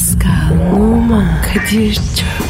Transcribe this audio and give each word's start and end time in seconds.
Pascal, 0.00 0.72
Oman, 0.72 1.42
Kadir 1.42 1.94
çok 1.94 2.49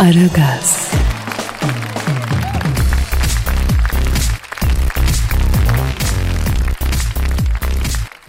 Aragaz, 0.00 0.92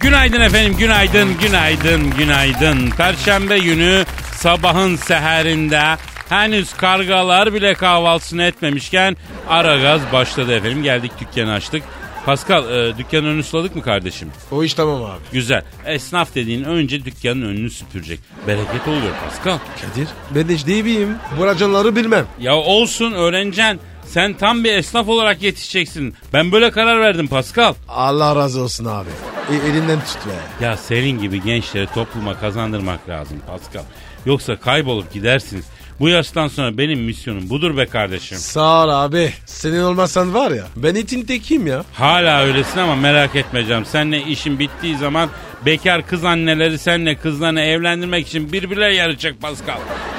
Günaydın 0.00 0.40
efendim, 0.40 0.76
günaydın, 0.78 1.38
günaydın, 1.38 2.10
günaydın. 2.10 2.90
Perşembe 2.90 3.58
günü 3.58 4.04
sabahın 4.32 4.96
seherinde 4.96 5.96
henüz 6.28 6.72
kargalar 6.72 7.54
bile 7.54 7.74
kahvaltısını 7.74 8.42
etmemişken 8.42 9.16
ara 9.48 9.76
gaz 9.76 10.00
başladı 10.12 10.56
efendim. 10.56 10.82
Geldik 10.82 11.12
dükkanı 11.20 11.52
açtık. 11.52 11.82
Pascal 12.26 12.70
e, 12.72 12.98
dükkanın 12.98 13.24
önünü 13.26 13.42
suladık 13.42 13.76
mı 13.76 13.82
kardeşim? 13.82 14.28
O 14.50 14.64
iş 14.64 14.74
tamam 14.74 15.04
abi. 15.04 15.20
Güzel. 15.32 15.62
Esnaf 15.86 16.34
dediğin 16.34 16.64
önce 16.64 17.04
dükkanın 17.04 17.42
önünü 17.42 17.70
süpürecek. 17.70 18.20
Bereket 18.46 18.88
oluyor 18.88 19.12
Pascal. 19.24 19.58
Kadir 19.80 20.08
ben 20.34 20.48
de 20.48 20.54
işte 20.54 20.82
miyim? 20.82 21.16
Bu 21.38 21.46
raconları 21.46 21.96
bilmem. 21.96 22.26
Ya 22.40 22.56
olsun 22.56 23.12
öğreneceksin. 23.12 23.80
Sen 24.06 24.34
tam 24.34 24.64
bir 24.64 24.72
esnaf 24.72 25.08
olarak 25.08 25.42
yetişeceksin. 25.42 26.14
Ben 26.32 26.52
böyle 26.52 26.70
karar 26.70 27.00
verdim 27.00 27.28
Pascal. 27.28 27.74
Allah 27.88 28.36
razı 28.36 28.60
olsun 28.62 28.84
abi. 28.84 29.10
E, 29.50 29.68
elinden 29.68 30.00
tut 30.00 30.26
be. 30.26 30.64
Ya 30.64 30.76
senin 30.76 31.20
gibi 31.20 31.42
gençleri 31.42 31.86
topluma 31.86 32.38
kazandırmak 32.40 33.08
lazım 33.08 33.38
Pascal. 33.46 33.82
Yoksa 34.26 34.56
kaybolup 34.56 35.12
gidersiniz. 35.12 35.64
Bu 36.02 36.08
yaştan 36.08 36.48
sonra 36.48 36.78
benim 36.78 37.00
misyonum 37.00 37.50
budur 37.50 37.76
be 37.76 37.86
kardeşim. 37.86 38.38
Sağ 38.38 38.84
ol 38.84 38.88
abi. 38.88 39.32
Senin 39.46 39.82
olmazsan 39.82 40.34
var 40.34 40.50
ya 40.50 40.64
ben 40.76 40.94
itin 40.94 41.22
tekiyim 41.22 41.66
ya. 41.66 41.84
Hala 41.94 42.42
öylesin 42.42 42.78
ama 42.78 42.96
merak 42.96 43.36
etme 43.36 43.66
canım. 43.66 43.84
Seninle 43.84 44.22
işin 44.22 44.58
bittiği 44.58 44.96
zaman 44.96 45.30
bekar 45.66 46.06
kız 46.06 46.24
anneleri 46.24 46.78
seninle 46.78 47.14
kızlarını 47.14 47.60
evlendirmek 47.60 48.26
için 48.26 48.52
birbirleri 48.52 48.96
yarışacak 48.96 49.40
Pascal. 49.40 49.78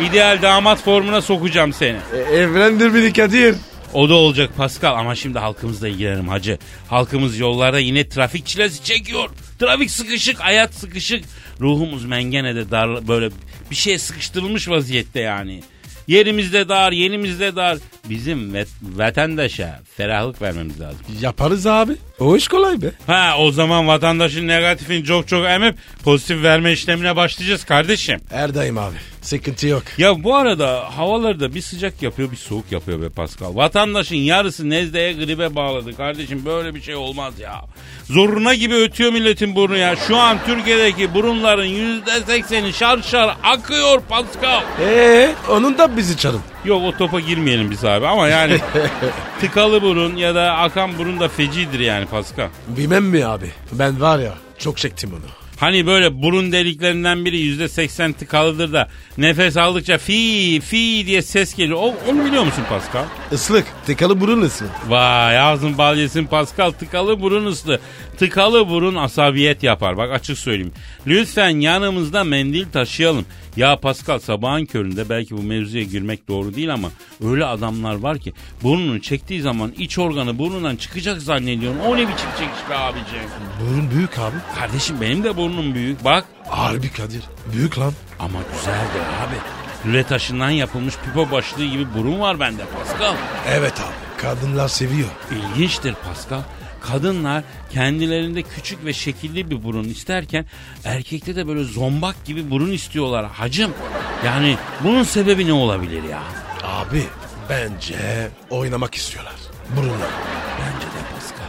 İdeal 0.09 0.41
damat 0.41 0.81
formuna 0.81 1.21
sokacağım 1.21 1.73
seni. 1.73 1.97
E, 2.13 2.17
evlendir 2.17 2.93
beni 2.93 3.13
Kadir. 3.13 3.55
O 3.93 4.09
da 4.09 4.13
olacak 4.13 4.49
Pascal 4.57 4.99
ama 4.99 5.15
şimdi 5.15 5.39
halkımızla 5.39 5.87
ilgilenelim 5.87 6.27
hacı. 6.27 6.57
Halkımız 6.87 7.39
yollarda 7.39 7.79
yine 7.79 8.09
trafik 8.09 8.45
çilesi 8.45 8.83
çekiyor. 8.83 9.29
Trafik 9.59 9.91
sıkışık, 9.91 10.39
hayat 10.39 10.73
sıkışık. 10.73 11.25
Ruhumuz 11.61 12.05
mengenede 12.05 12.71
dar 12.71 13.07
böyle 13.07 13.29
bir 13.71 13.75
şeye 13.75 13.99
sıkıştırılmış 13.99 14.69
vaziyette 14.69 15.19
yani. 15.19 15.61
Yerimizde 16.07 16.69
dar, 16.69 16.91
yenimizde 16.91 17.55
dar. 17.55 17.77
Bizim 18.09 18.53
vet- 18.55 18.67
vatandaşa 18.81 19.79
ferahlık 19.97 20.41
vermemiz 20.41 20.79
lazım. 20.81 20.99
Yaparız 21.21 21.67
abi. 21.67 21.93
O 22.19 22.35
iş 22.37 22.47
kolay 22.47 22.81
be. 22.81 22.91
Ha 23.07 23.35
o 23.39 23.51
zaman 23.51 23.87
vatandaşın 23.87 24.47
negatifini 24.47 25.03
çok 25.05 25.27
çok 25.27 25.45
emip 25.45 25.75
pozitif 26.03 26.43
verme 26.43 26.71
işlemine 26.71 27.15
başlayacağız 27.15 27.63
kardeşim. 27.65 28.19
Her 28.29 28.55
daim 28.55 28.77
abi. 28.77 28.95
Sıkıntı 29.21 29.67
yok. 29.67 29.83
Ya 29.97 30.23
bu 30.23 30.35
arada 30.35 30.97
havaları 30.97 31.39
da 31.39 31.55
bir 31.55 31.61
sıcak 31.61 32.01
yapıyor 32.01 32.31
bir 32.31 32.35
soğuk 32.37 32.71
yapıyor 32.71 33.01
be 33.01 33.09
Pascal. 33.09 33.55
Vatandaşın 33.55 34.15
yarısı 34.15 34.69
nezdeye 34.69 35.13
gribe 35.13 35.55
bağladı 35.55 35.97
kardeşim 35.97 36.45
böyle 36.45 36.75
bir 36.75 36.81
şey 36.81 36.95
olmaz 36.95 37.39
ya. 37.39 37.61
Zoruna 38.09 38.53
gibi 38.53 38.75
ötüyor 38.75 39.11
milletin 39.11 39.55
burnu 39.55 39.77
ya. 39.77 39.95
Şu 39.95 40.17
an 40.17 40.37
Türkiye'deki 40.45 41.13
burunların 41.13 41.65
yüzde 41.65 42.21
sekseni 42.21 42.73
şar 42.73 43.01
şar 43.01 43.37
akıyor 43.43 44.01
Pascal. 44.09 44.61
Eee 44.81 45.35
onun 45.49 45.77
da 45.77 45.97
bizi 45.97 46.17
çarın. 46.17 46.41
Yok 46.65 46.81
o 46.83 46.97
topa 46.97 47.19
girmeyelim 47.19 47.71
biz 47.71 47.85
abi 47.85 48.07
ama 48.07 48.27
yani 48.27 48.57
tıkalı 49.41 49.81
burun 49.81 50.15
ya 50.15 50.35
da 50.35 50.53
akan 50.57 50.97
burun 50.97 51.19
da 51.19 51.27
fecidir 51.27 51.79
yani 51.79 52.05
Pascal. 52.05 52.47
Bilmem 52.67 53.05
mi 53.05 53.25
abi? 53.25 53.51
Ben 53.71 54.01
var 54.01 54.19
ya 54.19 54.33
çok 54.57 54.77
çektim 54.77 55.09
onu. 55.13 55.43
Hani 55.59 55.85
böyle 55.87 56.21
burun 56.21 56.51
deliklerinden 56.51 57.25
biri 57.25 57.37
yüzde 57.39 57.69
seksen 57.69 58.13
tıkalıdır 58.13 58.73
da 58.73 58.87
nefes 59.17 59.57
aldıkça 59.57 59.97
fi 59.97 60.59
fi 60.59 61.03
diye 61.07 61.21
ses 61.21 61.55
geliyor. 61.55 61.79
O, 61.81 61.95
onu 62.11 62.25
biliyor 62.25 62.43
musun 62.43 62.63
Pascal? 62.69 63.03
Islık. 63.31 63.65
Tıkalı 63.85 64.21
burun 64.21 64.41
ıslık. 64.41 64.69
Vay 64.87 65.39
ağzın 65.39 65.77
bal 65.77 65.97
yesin 65.97 66.25
Pascal 66.25 66.71
tıkalı 66.71 67.21
burun 67.21 67.45
ıslı. 67.45 67.79
Tıkalı 68.17 68.69
burun 68.69 68.95
asabiyet 68.95 69.63
yapar 69.63 69.97
bak 69.97 70.11
açık 70.11 70.37
söyleyeyim. 70.37 70.73
Lütfen 71.07 71.49
yanımızda 71.59 72.23
mendil 72.23 72.65
taşıyalım. 72.73 73.25
Ya 73.57 73.79
Pascal 73.79 74.19
sabahın 74.19 74.65
köründe 74.65 75.09
belki 75.09 75.37
bu 75.37 75.41
mevzuya 75.41 75.83
girmek 75.83 76.27
doğru 76.27 76.55
değil 76.55 76.73
ama 76.73 76.89
öyle 77.25 77.45
adamlar 77.45 77.95
var 77.95 78.17
ki 78.19 78.33
burnunu 78.63 79.01
çektiği 79.01 79.41
zaman 79.41 79.71
iç 79.77 79.97
organı 79.99 80.37
burnundan 80.39 80.75
çıkacak 80.75 81.21
zannediyorsun. 81.21 81.79
O 81.79 81.95
ne 81.97 82.01
biçim 82.01 82.29
çekiş 82.39 82.69
be 82.69 82.75
abiciğim. 82.77 83.25
Burun 83.61 83.91
büyük 83.91 84.19
abi. 84.19 84.35
Kardeşim 84.55 85.01
benim 85.01 85.23
de 85.23 85.37
burnum 85.37 85.73
büyük 85.75 86.03
bak. 86.05 86.25
Harbi 86.49 86.91
Kadir. 86.91 87.23
Büyük 87.53 87.79
lan. 87.79 87.93
Ama 88.19 88.39
güzeldir 88.53 89.01
abi. 89.27 89.35
Lüle 89.85 90.03
taşından 90.03 90.49
yapılmış 90.49 90.95
pipo 91.05 91.31
başlığı 91.31 91.65
gibi 91.65 91.85
burun 91.97 92.19
var 92.19 92.39
bende 92.39 92.63
Pascal. 92.65 93.15
Evet 93.49 93.73
abi. 93.79 94.21
Kadınlar 94.21 94.67
seviyor. 94.67 95.09
İlginçtir 95.31 95.95
Pascal. 96.07 96.41
Kadınlar 96.83 97.43
kendilerinde 97.73 98.41
küçük 98.41 98.85
ve 98.85 98.93
şekilli 98.93 99.51
bir 99.51 99.63
burun 99.63 99.83
isterken 99.83 100.45
erkekte 100.85 101.35
de 101.35 101.47
böyle 101.47 101.63
zombak 101.63 102.25
gibi 102.25 102.51
burun 102.51 102.71
istiyorlar 102.71 103.25
hacım. 103.25 103.71
Yani 104.25 104.57
bunun 104.83 105.03
sebebi 105.03 105.47
ne 105.47 105.53
olabilir 105.53 106.03
ya? 106.03 106.23
Abi 106.63 107.03
bence 107.49 108.29
oynamak 108.49 108.95
istiyorlar. 108.95 109.33
Burunla. 109.77 110.07
Bence 110.59 110.85
de 110.85 111.13
Pascal. 111.15 111.45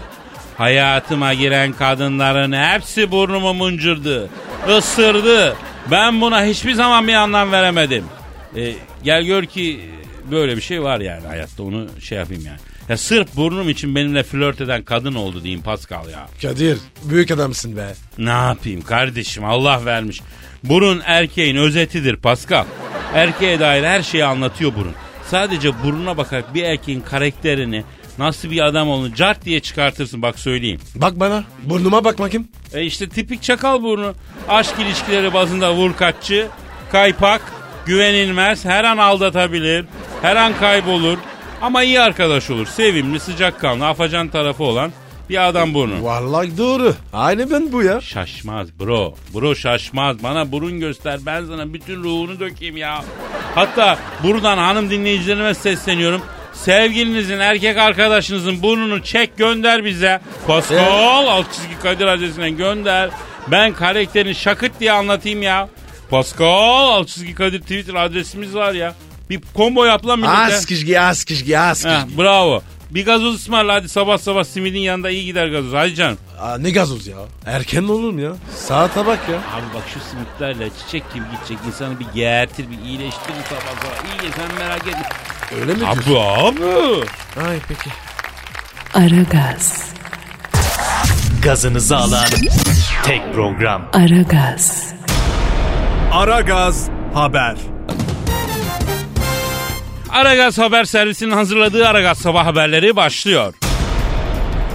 Hayatıma 0.59 1.35
giren 1.35 1.73
kadınların 1.73 2.53
hepsi 2.53 3.11
burnumu 3.11 3.55
muncurdu. 3.55 4.29
ısırdı. 4.69 5.57
Ben 5.91 6.21
buna 6.21 6.45
hiçbir 6.45 6.73
zaman 6.75 7.09
bir 7.09 7.15
anlam 7.15 7.53
veremedim. 7.53 8.05
Ee, 8.57 8.75
gel 9.05 9.23
gör 9.23 9.45
ki 9.45 9.91
böyle 10.31 10.57
bir 10.57 10.63
şey 10.63 10.83
var 10.83 11.01
yani 11.01 11.27
hayatta 11.27 11.63
onu 11.63 11.87
şey 12.01 12.19
yapayım 12.19 12.47
yani. 12.47 12.59
Ya 12.89 12.97
sırf 12.97 13.37
burnum 13.37 13.69
için 13.69 13.95
benimle 13.95 14.23
flört 14.23 14.61
eden 14.61 14.83
kadın 14.83 15.15
oldu 15.15 15.43
diyeyim 15.43 15.63
Pascal 15.63 16.09
ya. 16.09 16.29
Kadir 16.43 16.79
büyük 17.05 17.31
adamsın 17.31 17.77
be. 17.77 17.95
Ne 18.19 18.31
yapayım 18.31 18.83
kardeşim 18.83 19.45
Allah 19.45 19.85
vermiş. 19.85 20.21
Burun 20.65 21.03
erkeğin 21.05 21.57
özetidir 21.57 22.17
Pascal. 22.17 22.65
Erkeğe 23.15 23.61
dair 23.61 23.85
her 23.85 24.03
şeyi 24.03 24.25
anlatıyor 24.25 24.75
burun. 24.75 24.95
Sadece 25.31 25.83
burnuna 25.85 26.17
bakarak 26.17 26.55
bir 26.55 26.63
erkeğin 26.63 27.01
karakterini 27.01 27.85
nasıl 28.19 28.51
bir 28.51 28.61
adam 28.67 28.89
olduğunu 28.89 29.15
cart 29.15 29.45
diye 29.45 29.61
çıkartırsın 29.61 30.23
bak 30.23 30.39
söyleyeyim. 30.39 30.81
Bak 30.95 31.21
bana. 31.21 31.45
Burnuma 31.63 32.05
bak 32.05 32.19
bakayım. 32.19 32.49
E 32.75 32.83
işte 32.83 33.09
tipik 33.09 33.43
çakal 33.43 33.83
burnu. 33.83 34.15
Aşk 34.49 34.75
ilişkileri 34.79 35.35
bazında 35.35 35.75
vurkaççı, 35.75 36.49
kaypak, 36.93 37.43
güvenilmez, 37.87 38.65
her 38.65 38.85
an 38.85 38.97
aldatabilir, 38.97 39.85
her 40.23 40.37
an 40.37 40.53
kaybolur. 40.61 41.19
Ama 41.65 41.83
iyi 41.83 42.01
arkadaş 42.01 42.51
olur. 42.51 42.67
Sevimli, 42.67 43.21
sıcakkanlı, 43.21 43.87
afacan 43.87 44.29
tarafı 44.29 44.65
olan 44.65 44.93
bir 45.31 45.49
adam 45.49 45.75
burnu. 45.75 46.05
Vallahi 46.05 46.59
doğru. 46.59 46.95
Aynı 47.13 47.51
ben 47.51 47.73
bu 47.73 47.83
ya. 47.83 48.01
Şaşmaz 48.01 48.81
bro. 48.81 49.15
Bro 49.35 49.55
şaşmaz. 49.55 50.23
Bana 50.23 50.53
burun 50.53 50.81
göster. 50.81 51.21
Ben 51.27 51.45
sana 51.45 51.75
bütün 51.75 52.03
ruhunu 52.05 52.41
dökeyim 52.41 52.77
ya. 52.77 53.05
Hatta 53.55 53.99
buradan 54.23 54.59
hanım 54.59 54.91
dinleyicilerime 54.91 55.55
sesleniyorum. 55.55 56.23
Sevgilinizin, 56.53 57.39
erkek 57.39 57.79
arkadaşınızın 57.79 58.63
burnunu 58.63 59.03
çek 59.03 59.37
gönder 59.37 59.85
bize. 59.85 60.21
Pascal 60.47 61.27
alt 61.27 61.53
çizgi 61.53 61.79
Kadir 61.83 62.07
adresine 62.07 62.51
gönder. 62.51 63.11
Ben 63.49 63.73
karakterini 63.73 64.35
şakıt 64.35 64.81
diye 64.81 64.93
anlatayım 64.93 65.43
ya. 65.43 65.69
Pascal 66.11 66.89
alt 66.89 67.09
çizgi 67.09 67.35
Kadir 67.35 67.61
Twitter 67.61 67.95
adresimiz 67.95 68.55
var 68.55 68.73
ya. 68.73 68.95
Bir 69.31 69.41
combo 69.57 69.85
yap 69.85 70.07
lan 70.07 70.19
millete. 70.19 70.37
Askışgi 70.57 71.01
askışgi 71.01 71.59
askışgi. 71.59 71.89
Heh, 71.99 72.19
bravo. 72.19 72.63
Bir 72.91 73.05
gazoz 73.05 73.35
ısmarla 73.35 73.75
hadi 73.75 73.89
sabah 73.89 74.19
sabah 74.19 74.45
simidin 74.45 74.79
yanında 74.79 75.11
iyi 75.11 75.25
gider 75.25 75.47
gazoz. 75.49 75.73
Hadi 75.73 75.95
canım. 75.95 76.19
Aa, 76.41 76.59
ne 76.59 76.71
gazoz 76.71 77.07
ya? 77.07 77.17
Erken 77.47 77.83
olur 77.83 78.11
mu 78.13 78.21
ya? 78.21 78.33
Saate 78.57 79.07
bak 79.07 79.19
ya. 79.31 79.37
Abi 79.37 79.75
bak 79.75 79.83
şu 79.95 80.01
simitlerle 80.11 80.71
çiçek 80.79 81.15
gibi 81.15 81.25
gidecek 81.37 81.59
insanı 81.67 82.01
bir 82.01 82.07
gertir 82.15 82.67
bir 82.71 82.87
iyileştirir 82.89 83.35
sabah 83.49 83.61
sabah. 83.83 84.23
İyi 84.25 84.31
sen 84.33 84.59
merak 84.59 84.87
etme. 84.87 85.03
Öyle 85.61 85.73
mi 85.75 85.81
diyorsun? 85.81 86.03
Abi 86.03 86.19
abi. 86.19 87.05
Ay 87.49 87.59
peki. 87.69 87.91
Aragaz, 88.95 89.85
Gazınızı 91.43 91.97
alan 91.97 92.27
tek 93.05 93.35
program. 93.35 93.89
Aragaz, 93.93 94.93
Aragaz 96.13 96.89
Haber. 97.15 97.57
Aragaz 100.15 100.59
Haber 100.59 100.85
Servisi'nin 100.85 101.31
hazırladığı 101.31 101.89
Aragaz 101.89 102.19
Sabah 102.19 102.47
Haberleri 102.47 102.97
başlıyor. 102.97 103.55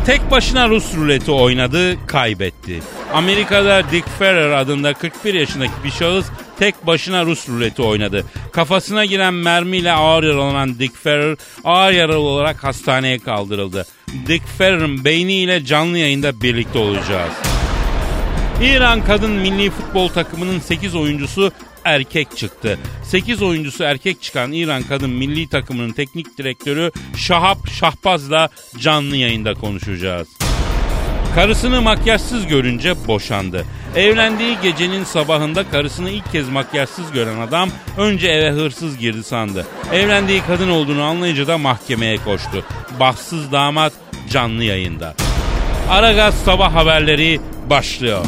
Tek 0.05 0.31
başına 0.31 0.69
Rus 0.69 0.95
ruleti 0.95 1.31
oynadı, 1.31 2.07
kaybetti. 2.07 2.81
Amerika'da 3.13 3.83
Dick 3.91 4.09
Ferrer 4.19 4.51
adında 4.51 4.93
41 4.93 5.33
yaşındaki 5.33 5.73
bir 5.83 5.91
şahıs 5.91 6.25
tek 6.59 6.87
başına 6.87 7.25
Rus 7.25 7.49
ruleti 7.49 7.81
oynadı. 7.81 8.25
Kafasına 8.51 9.05
giren 9.05 9.33
mermiyle 9.33 9.91
ağır 9.91 10.23
yaralanan 10.23 10.79
Dick 10.79 11.03
Ferrer 11.03 11.37
ağır 11.63 11.91
yaralı 11.91 12.19
olarak 12.19 12.63
hastaneye 12.63 13.19
kaldırıldı. 13.19 13.85
Dick 14.27 14.47
Ferrer'ın 14.57 15.05
beyniyle 15.05 15.65
canlı 15.65 15.97
yayında 15.97 16.41
birlikte 16.41 16.79
olacağız. 16.79 17.33
İran 18.61 19.05
kadın 19.05 19.31
milli 19.31 19.69
futbol 19.69 20.07
takımının 20.07 20.59
8 20.59 20.95
oyuncusu 20.95 21.51
erkek 21.89 22.37
çıktı. 22.37 22.79
8 23.03 23.41
oyuncusu 23.41 23.83
erkek 23.83 24.21
çıkan 24.21 24.51
İran 24.51 24.83
kadın 24.83 25.09
milli 25.09 25.49
takımının 25.49 25.91
teknik 25.91 26.37
direktörü 26.37 26.91
Şahap 27.17 27.57
Şahbaz'la 27.69 28.49
canlı 28.79 29.15
yayında 29.15 29.53
konuşacağız. 29.53 30.27
Karısını 31.35 31.81
makyajsız 31.81 32.47
görünce 32.47 33.07
boşandı. 33.07 33.65
Evlendiği 33.95 34.57
gecenin 34.63 35.03
sabahında 35.03 35.69
karısını 35.69 36.09
ilk 36.09 36.31
kez 36.31 36.49
makyajsız 36.49 37.11
gören 37.11 37.39
adam 37.39 37.69
önce 37.97 38.27
eve 38.27 38.51
hırsız 38.51 38.97
girdi 38.97 39.23
sandı. 39.23 39.67
Evlendiği 39.93 40.41
kadın 40.47 40.69
olduğunu 40.69 41.03
anlayınca 41.03 41.47
da 41.47 41.57
mahkemeye 41.57 42.17
koştu. 42.17 42.65
Bahtsız 42.99 43.51
damat 43.51 43.93
canlı 44.29 44.63
yayında. 44.63 45.15
Aragaz 45.89 46.35
sabah 46.35 46.75
haberleri 46.75 47.39
başlıyor. 47.69 48.25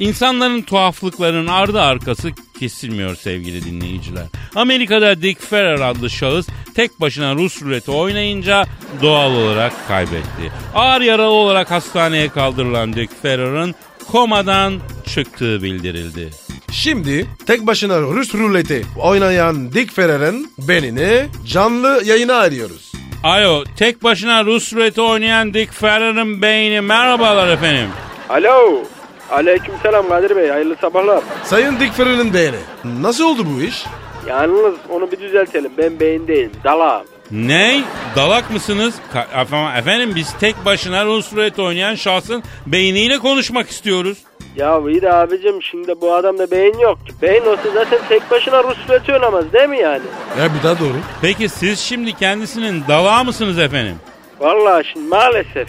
İnsanların 0.00 0.62
tuhaflıklarının 0.62 1.46
ardı 1.46 1.80
arkası 1.80 2.30
kesilmiyor 2.60 3.16
sevgili 3.16 3.64
dinleyiciler. 3.64 4.24
Amerika'da 4.54 5.22
Dick 5.22 5.42
Ferrer 5.42 5.80
adlı 5.80 6.10
şahıs 6.10 6.46
tek 6.74 7.00
başına 7.00 7.34
Rus 7.34 7.62
ruleti 7.62 7.90
oynayınca 7.90 8.64
doğal 9.02 9.32
olarak 9.32 9.72
kaybetti. 9.88 10.52
Ağır 10.74 11.00
yaralı 11.00 11.30
olarak 11.30 11.70
hastaneye 11.70 12.28
kaldırılan 12.28 12.92
Dick 12.92 13.22
Ferrer'ın 13.22 13.74
komadan 14.10 14.80
çıktığı 15.06 15.62
bildirildi. 15.62 16.30
Şimdi 16.72 17.26
tek 17.46 17.66
başına 17.66 18.00
Rus 18.00 18.34
ruleti 18.34 18.86
oynayan 18.98 19.72
Dick 19.72 19.94
Ferrer'in 19.94 20.52
benini 20.58 21.26
canlı 21.46 22.02
yayına 22.04 22.34
arıyoruz. 22.34 22.92
Alo 23.24 23.64
tek 23.76 24.02
başına 24.02 24.44
Rus 24.44 24.72
ruleti 24.72 25.00
oynayan 25.00 25.54
Dick 25.54 25.72
Ferrer'ın 25.72 26.42
beyni 26.42 26.80
merhabalar 26.80 27.48
efendim. 27.48 27.88
Alo. 28.28 28.82
Aleykümselam 29.30 30.08
Kadir 30.08 30.36
Bey. 30.36 30.48
Hayırlı 30.48 30.76
sabahlar. 30.80 31.22
Sayın 31.44 31.80
Dick 31.80 31.92
Ferrer'in 31.94 32.34
beyni. 32.34 32.56
Nasıl 33.00 33.24
oldu 33.24 33.42
bu 33.56 33.62
iş? 33.62 33.84
Yalnız 34.28 34.74
onu 34.90 35.10
bir 35.12 35.20
düzeltelim. 35.20 35.72
Ben 35.78 36.00
beyin 36.00 36.28
değilim. 36.28 36.52
Dalağım. 36.64 37.06
Ney? 37.30 37.80
Dalak 38.16 38.50
mısınız? 38.50 38.94
Ka- 39.14 39.78
efendim, 39.78 40.12
biz 40.14 40.32
tek 40.32 40.64
başına 40.64 41.04
Rus 41.04 41.32
ruleti 41.32 41.62
oynayan 41.62 41.94
şahsın 41.94 42.42
beyniyle 42.66 43.18
konuşmak 43.18 43.70
istiyoruz. 43.70 44.18
Ya 44.56 44.80
iyi 44.88 45.02
de 45.02 45.12
abicim 45.12 45.62
şimdi 45.62 46.00
bu 46.00 46.14
adamda 46.14 46.50
beyin 46.50 46.78
yok 46.78 47.06
ki. 47.06 47.12
Beyin 47.22 47.42
olsa 47.46 47.62
zaten 47.74 47.98
tek 48.08 48.30
başına 48.30 48.62
Rus 48.64 48.76
ruleti 48.88 49.12
oynamaz 49.12 49.52
değil 49.52 49.68
mi 49.68 49.78
yani? 49.78 50.02
Ya 50.40 50.48
bir 50.58 50.62
daha 50.62 50.78
doğru. 50.78 50.96
Peki 51.22 51.48
siz 51.48 51.78
şimdi 51.80 52.12
kendisinin 52.12 52.82
dalağı 52.88 53.24
mısınız 53.24 53.58
efendim? 53.58 53.96
Vallahi 54.40 54.84
şimdi 54.92 55.08
maalesef. 55.08 55.68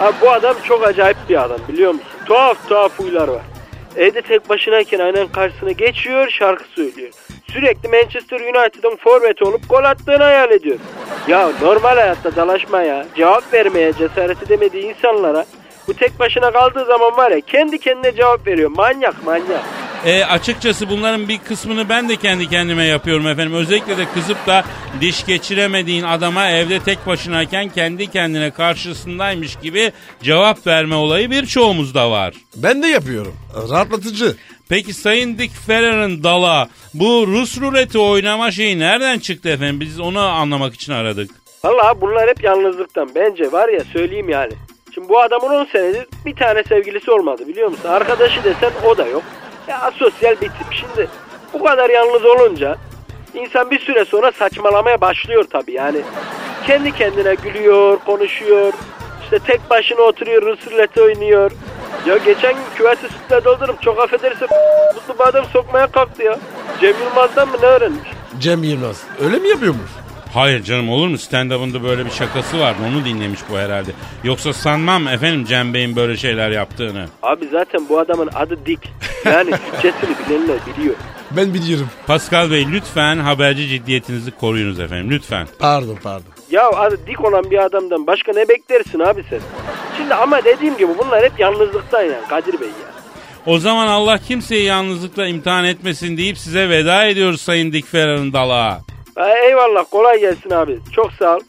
Abi 0.00 0.14
bu 0.22 0.30
adam 0.32 0.56
çok 0.68 0.86
acayip 0.86 1.16
bir 1.28 1.42
adam 1.44 1.58
biliyor 1.68 1.92
musun? 1.92 2.08
Tuhaf 2.26 2.68
tuhaf 2.68 2.98
huylar 2.98 3.28
var. 3.28 3.42
Evde 3.96 4.22
tek 4.22 4.48
başınayken 4.48 4.98
aynen 4.98 5.28
karşısına 5.28 5.72
geçiyor 5.72 6.28
şarkı 6.30 6.64
söylüyor. 6.64 7.10
Sürekli 7.52 7.88
Manchester 7.88 8.40
United'ın 8.40 8.96
forveti 8.96 9.44
olup 9.44 9.68
gol 9.70 9.84
attığını 9.84 10.22
hayal 10.22 10.50
ediyor. 10.50 10.78
Ya 11.28 11.50
normal 11.62 11.96
hayatta 11.96 12.36
dalaşma 12.36 12.82
ya. 12.82 13.06
Cevap 13.16 13.52
vermeye 13.54 13.92
cesaret 13.92 14.42
edemediği 14.42 14.84
insanlara 14.84 15.44
bu 15.88 15.94
tek 15.94 16.18
başına 16.18 16.50
kaldığı 16.50 16.84
zaman 16.84 17.16
var 17.16 17.30
ya 17.30 17.40
kendi 17.40 17.78
kendine 17.78 18.12
cevap 18.14 18.46
veriyor. 18.46 18.70
Manyak 18.70 19.24
manyak. 19.26 19.62
E, 20.04 20.24
açıkçası 20.24 20.90
bunların 20.90 21.28
bir 21.28 21.38
kısmını 21.38 21.88
ben 21.88 22.08
de 22.08 22.16
kendi 22.16 22.48
kendime 22.48 22.84
yapıyorum 22.84 23.26
efendim. 23.26 23.54
Özellikle 23.54 23.98
de 23.98 24.06
kızıp 24.14 24.46
da 24.46 24.64
diş 25.00 25.26
geçiremediğin 25.26 26.02
adama 26.02 26.50
evde 26.50 26.80
tek 26.80 27.06
başınayken 27.06 27.68
kendi 27.68 28.10
kendine 28.10 28.50
karşısındaymış 28.50 29.56
gibi 29.56 29.92
cevap 30.22 30.66
verme 30.66 30.94
olayı 30.94 31.30
birçoğumuzda 31.30 32.10
var. 32.10 32.34
Ben 32.56 32.82
de 32.82 32.86
yapıyorum. 32.86 33.36
Rahatlatıcı. 33.70 34.36
Peki 34.68 34.94
Sayın 34.94 35.38
Dick 35.38 35.54
Ferrer'ın 35.66 36.24
dala 36.24 36.68
bu 36.94 37.26
Rus 37.26 37.60
ruleti 37.60 37.98
oynama 37.98 38.50
şeyi 38.50 38.78
nereden 38.78 39.18
çıktı 39.18 39.48
efendim? 39.48 39.80
Biz 39.80 40.00
onu 40.00 40.20
anlamak 40.20 40.74
için 40.74 40.92
aradık. 40.92 41.30
Vallahi 41.64 42.00
bunlar 42.00 42.28
hep 42.28 42.44
yalnızlıktan. 42.44 43.10
Bence 43.14 43.52
var 43.52 43.68
ya 43.68 43.80
söyleyeyim 43.92 44.28
yani. 44.28 44.52
Şimdi 44.94 45.08
bu 45.08 45.20
adamın 45.20 45.48
10 45.48 45.64
senedir 45.64 46.06
bir 46.26 46.36
tane 46.36 46.62
sevgilisi 46.62 47.10
olmadı 47.10 47.48
biliyor 47.48 47.68
musun? 47.68 47.88
Arkadaşı 47.88 48.44
desen 48.44 48.72
o 48.86 48.96
da 48.98 49.06
yok. 49.06 49.22
Ya 49.68 49.80
asosyal 49.80 50.32
bir 50.32 50.48
tip. 50.48 50.66
Şimdi 50.72 51.08
bu 51.52 51.64
kadar 51.64 51.90
yalnız 51.90 52.24
olunca 52.24 52.76
insan 53.34 53.70
bir 53.70 53.78
süre 53.78 54.04
sonra 54.04 54.32
saçmalamaya 54.32 55.00
başlıyor 55.00 55.44
tabii 55.50 55.72
yani. 55.72 56.00
Kendi 56.66 56.92
kendine 56.92 57.34
gülüyor, 57.34 57.98
konuşuyor. 57.98 58.72
İşte 59.24 59.38
tek 59.38 59.70
başına 59.70 60.00
oturuyor, 60.00 60.42
Rus 60.42 60.66
ruleti 60.70 61.02
oynuyor. 61.02 61.50
Ya 62.06 62.16
geçen 62.16 62.52
gün 62.52 62.62
küveti 62.74 63.08
sütle 63.08 63.44
doldurup 63.44 63.82
çok 63.82 63.98
affedersin 63.98 64.48
mutlu 64.94 65.18
badem 65.18 65.44
sokmaya 65.44 65.86
kalktı 65.86 66.22
ya. 66.22 66.38
Cem 66.80 66.94
Yılmaz'dan 67.04 67.48
mı 67.48 67.56
ne 67.62 67.66
öğrenmiş? 67.66 68.08
Cem 68.38 68.64
Yılmaz. 68.64 69.02
Öyle 69.24 69.38
mi 69.38 69.48
yapıyormuş? 69.48 69.90
Hayır 70.34 70.62
canım 70.62 70.90
olur 70.90 71.08
mu? 71.08 71.16
Stand-up'ında 71.18 71.82
böyle 71.82 72.04
bir 72.06 72.10
şakası 72.10 72.60
vardı. 72.60 72.78
Onu 72.88 73.04
dinlemiş 73.04 73.40
bu 73.50 73.58
herhalde. 73.58 73.90
Yoksa 74.24 74.52
sanmam 74.52 75.08
efendim 75.08 75.44
Cem 75.44 75.74
Bey'in 75.74 75.96
böyle 75.96 76.16
şeyler 76.16 76.50
yaptığını. 76.50 77.06
Abi 77.22 77.48
zaten 77.48 77.88
bu 77.88 77.98
adamın 77.98 78.30
adı 78.34 78.66
Dick. 78.66 78.88
Yani 79.24 79.50
Türkçesini 79.70 80.16
bilenler 80.28 80.56
biliyor. 80.66 80.94
Ben 81.30 81.54
biliyorum. 81.54 81.88
Pascal 82.06 82.50
Bey 82.50 82.66
lütfen 82.72 83.16
haberci 83.18 83.68
ciddiyetinizi 83.68 84.30
koruyunuz 84.30 84.80
efendim. 84.80 85.10
Lütfen. 85.10 85.46
Pardon 85.58 85.98
pardon. 86.02 86.26
Ya 86.50 86.68
adı 86.68 86.98
Dick 87.06 87.24
olan 87.24 87.50
bir 87.50 87.58
adamdan 87.64 88.06
başka 88.06 88.32
ne 88.32 88.48
beklersin 88.48 89.00
abi 89.00 89.24
sen? 89.30 89.40
Şimdi 89.96 90.14
ama 90.14 90.44
dediğim 90.44 90.76
gibi 90.76 90.90
bunlar 90.98 91.24
hep 91.24 91.40
yalnızlıktan 91.40 92.02
yani 92.02 92.28
Kadir 92.28 92.60
Bey 92.60 92.68
ya. 92.68 92.94
O 93.46 93.58
zaman 93.58 93.86
Allah 93.86 94.18
kimseyi 94.18 94.64
yalnızlıkla 94.64 95.26
imtihan 95.26 95.64
etmesin 95.64 96.16
deyip 96.16 96.38
size 96.38 96.68
veda 96.68 97.04
ediyoruz 97.04 97.40
Sayın 97.40 97.72
Dick 97.72 97.88
Ferrer'ın 97.88 98.32
dalağı. 98.32 98.78
Eyvallah 99.16 99.84
kolay 99.90 100.20
gelsin 100.20 100.50
abi. 100.50 100.78
Çok 100.92 101.12
sağ 101.12 101.36
ol. 101.36 101.40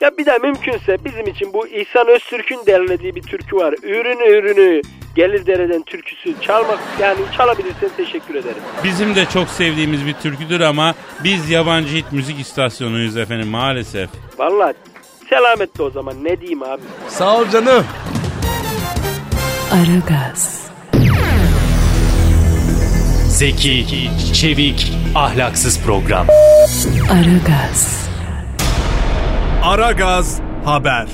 Ya 0.00 0.10
bir 0.18 0.26
de 0.26 0.38
mümkünse 0.38 1.04
bizim 1.04 1.26
için 1.26 1.52
bu 1.52 1.68
İhsan 1.68 2.08
Öztürk'ün 2.08 2.66
derlediği 2.66 3.14
bir 3.14 3.22
türkü 3.22 3.56
var. 3.56 3.74
Ürünü 3.82 4.24
ürünü 4.38 4.82
gelir 5.16 5.46
dereden 5.46 5.82
türküsü 5.82 6.34
çalmak 6.40 6.78
yani 7.00 7.18
çalabilirsen 7.36 7.90
teşekkür 7.96 8.34
ederim. 8.34 8.62
Bizim 8.84 9.14
de 9.14 9.24
çok 9.24 9.48
sevdiğimiz 9.48 10.06
bir 10.06 10.14
türküdür 10.14 10.60
ama 10.60 10.94
biz 11.24 11.50
yabancı 11.50 11.94
hit 11.96 12.12
müzik 12.12 12.40
istasyonuyuz 12.40 13.16
efendim 13.16 13.48
maalesef. 13.48 14.10
Vallahi 14.38 14.74
selametle 15.30 15.82
o 15.82 15.90
zaman 15.90 16.24
ne 16.24 16.40
diyeyim 16.40 16.62
abi. 16.62 16.82
Sağ 17.08 17.38
ol 17.40 17.48
canım. 17.48 17.84
Aragaz, 19.72 20.70
Zeki, 23.42 24.10
çevik, 24.34 24.92
ahlaksız 25.14 25.80
program. 25.80 26.26
Aragaz, 27.10 28.08
Aragaz 29.62 30.40
Haber. 30.64 31.08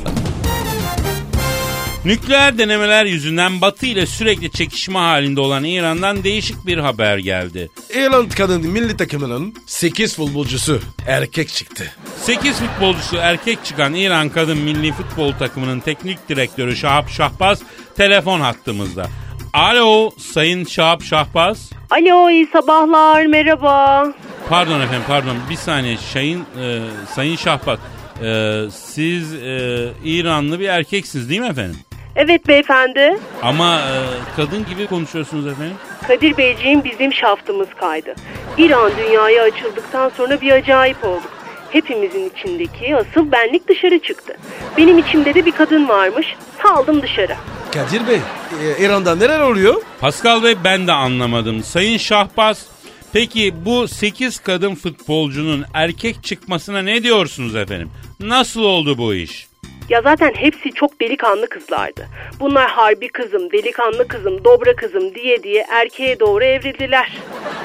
Nükleer 2.04 2.58
denemeler 2.58 3.04
yüzünden 3.04 3.60
Batı 3.60 3.86
ile 3.86 4.06
sürekli 4.06 4.50
çekişme 4.50 4.98
halinde 4.98 5.40
olan 5.40 5.64
İran'dan 5.64 6.24
değişik 6.24 6.66
bir 6.66 6.78
haber 6.78 7.18
geldi. 7.18 7.70
İrland 7.94 8.30
kadın 8.32 8.66
milli 8.66 8.96
takımının 8.96 9.54
8 9.66 10.16
futbolcusu 10.16 10.80
erkek 11.06 11.48
çıktı. 11.48 11.92
8 12.22 12.56
futbolcusu 12.56 13.16
erkek 13.16 13.64
çıkan 13.64 13.94
İran 13.94 14.28
kadın 14.28 14.58
milli 14.58 14.92
futbol 14.92 15.32
takımının 15.32 15.80
teknik 15.80 16.28
direktörü 16.28 16.76
Şahap 16.76 17.10
Şahbaz 17.10 17.62
telefon 17.96 18.40
hattımızda. 18.40 19.06
Alo 19.52 20.10
Sayın 20.18 20.64
Şahap 20.64 21.02
Şahbaz. 21.02 21.77
Alo 21.90 22.30
iyi 22.30 22.46
sabahlar 22.46 23.26
merhaba. 23.26 24.06
Pardon 24.48 24.80
efendim 24.80 25.02
pardon 25.08 25.36
bir 25.50 25.56
saniye 25.56 25.96
Şahin, 25.96 26.40
e, 26.60 26.80
Sayın 27.14 27.36
Şahbaz. 27.36 27.78
e, 28.22 28.62
siz 28.70 29.34
e, 29.34 29.88
İranlı 30.04 30.60
bir 30.60 30.68
erkeksiniz 30.68 31.30
değil 31.30 31.40
mi 31.40 31.46
efendim? 31.46 31.76
Evet 32.16 32.48
beyefendi. 32.48 33.18
Ama 33.42 33.74
e, 33.76 33.94
kadın 34.36 34.66
gibi 34.70 34.86
konuşuyorsunuz 34.86 35.46
efendim. 35.46 35.76
Kadir 36.06 36.36
Beyciğim 36.36 36.84
bizim 36.84 37.12
şaftımız 37.12 37.68
kaydı. 37.80 38.14
İran 38.58 38.92
dünyaya 38.98 39.42
açıldıktan 39.42 40.08
sonra 40.08 40.40
bir 40.40 40.52
acayip 40.52 41.04
olduk. 41.04 41.37
Hepimizin 41.70 42.30
içindeki 42.30 42.96
asıl 42.96 43.32
benlik 43.32 43.68
dışarı 43.68 43.98
çıktı. 43.98 44.36
Benim 44.76 44.98
içimde 44.98 45.34
de 45.34 45.46
bir 45.46 45.52
kadın 45.52 45.88
varmış. 45.88 46.26
Saldım 46.62 47.02
dışarı. 47.02 47.36
Kadir 47.74 48.08
Bey, 48.08 48.20
e, 48.64 48.84
İran'da 48.84 49.16
neler 49.16 49.40
oluyor? 49.40 49.82
Pascal 50.00 50.42
Bey 50.42 50.56
ben 50.64 50.86
de 50.86 50.92
anlamadım. 50.92 51.62
Sayın 51.62 51.98
Şahbaz 51.98 52.66
peki 53.12 53.54
bu 53.64 53.88
8 53.88 54.38
kadın 54.38 54.74
futbolcunun 54.74 55.64
erkek 55.74 56.24
çıkmasına 56.24 56.82
ne 56.82 57.02
diyorsunuz 57.02 57.56
efendim? 57.56 57.90
Nasıl 58.20 58.60
oldu 58.62 58.98
bu 58.98 59.14
iş? 59.14 59.48
Ya 59.88 60.02
zaten 60.02 60.32
hepsi 60.34 60.72
çok 60.72 61.00
delikanlı 61.00 61.48
kızlardı. 61.48 62.06
Bunlar 62.40 62.70
harbi 62.70 63.08
kızım, 63.08 63.52
delikanlı 63.52 64.08
kızım, 64.08 64.44
dobra 64.44 64.76
kızım 64.76 65.14
diye 65.14 65.42
diye 65.42 65.66
erkeğe 65.70 66.20
doğru 66.20 66.44
evrildiler. 66.44 67.12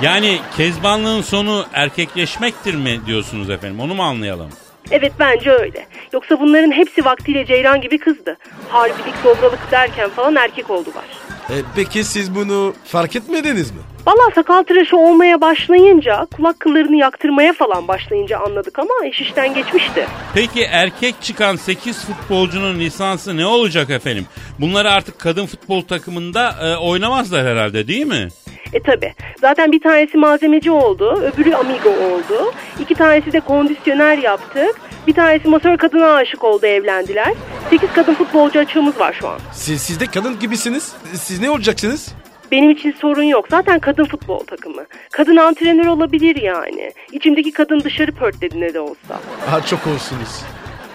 Yani 0.01 0.39
kezbanlığın 0.58 1.22
sonu 1.22 1.65
erkekleşmektir 1.74 2.75
mi 2.75 3.00
diyorsunuz 3.06 3.50
efendim? 3.50 3.80
Onu 3.80 3.94
mu 3.96 4.03
anlayalım? 4.03 4.50
Evet 4.92 5.13
bence 5.20 5.51
öyle. 5.51 5.88
Yoksa 6.13 6.39
bunların 6.39 6.72
hepsi 6.72 7.06
vaktiyle 7.06 7.46
Ceyran 7.46 7.82
gibi 7.82 7.98
kızdı. 7.98 8.38
Harbilik, 8.70 9.24
dobralık 9.24 9.72
derken 9.72 10.10
falan 10.10 10.36
erkek 10.36 10.70
oldular. 10.70 11.06
E, 11.50 11.53
peki 11.75 12.03
siz 12.03 12.35
bunu 12.35 12.73
fark 12.85 13.15
etmediniz 13.15 13.71
mi? 13.71 13.77
Vallahi 14.07 14.33
sakal 14.35 14.63
tıraşı 14.63 14.97
olmaya 14.97 15.41
başlayınca, 15.41 16.27
kulak 16.38 16.59
kıllarını 16.59 16.95
yaktırmaya 16.95 17.53
falan 17.53 17.88
başlayınca 17.88 18.39
anladık 18.39 18.79
ama 18.79 19.07
iş 19.12 19.21
işten 19.21 19.53
geçmişti. 19.53 20.07
Peki 20.33 20.63
erkek 20.63 21.15
çıkan 21.21 21.55
8 21.55 22.05
futbolcunun 22.05 22.79
lisansı 22.79 23.38
ne 23.38 23.45
olacak 23.45 23.89
efendim? 23.89 24.25
Bunları 24.59 24.91
artık 24.91 25.19
kadın 25.19 25.45
futbol 25.45 25.81
takımında 25.81 26.55
e, 26.62 26.77
oynamazlar 26.77 27.45
herhalde 27.47 27.88
değil 27.88 28.05
mi? 28.05 28.27
E 28.74 28.80
tabi. 28.80 29.13
Zaten 29.42 29.72
bir 29.72 29.80
tanesi 29.82 30.18
malzemeci 30.18 30.72
oldu, 30.72 31.22
öbürü 31.34 31.53
amigo 31.56 31.89
oldu. 31.89 32.53
İki 32.80 32.96
tanesi 32.96 33.34
de 33.34 33.39
kondisyoner 33.39 34.18
yaptık. 34.18 34.75
Bir 35.08 35.13
tanesi 35.13 35.48
masör 35.48 35.77
kadına 35.77 36.13
aşık 36.15 36.44
oldu, 36.44 36.65
evlendiler. 36.65 37.34
Sekiz 37.70 37.89
kadın 37.96 38.13
futbolcu 38.13 38.60
açığımız 38.60 39.00
var 39.00 39.15
şu 39.20 39.27
an. 39.27 39.39
Siz, 39.51 39.82
siz 39.82 40.00
de 40.00 40.06
kadın 40.06 40.39
gibisiniz. 40.39 40.94
Siz 41.13 41.39
ne 41.42 41.50
olacaksınız? 41.50 42.13
Benim 42.51 42.70
için 42.70 42.96
sorun 43.01 43.24
yok. 43.24 43.46
Zaten 43.51 43.80
kadın 43.80 44.06
futbol 44.06 44.39
takımı. 44.39 44.86
Kadın 45.12 45.38
antrenör 45.38 45.86
olabilir 45.86 46.42
yani. 46.42 46.92
İçimdeki 47.12 47.51
kadın 47.51 47.80
dışarı 47.84 48.12
pörtledi 48.12 48.62
ne 48.62 48.74
de 48.74 48.80
olsa. 48.80 49.20
Ha 49.50 49.62
çok 49.65 49.88
olsunuz. 49.88 50.42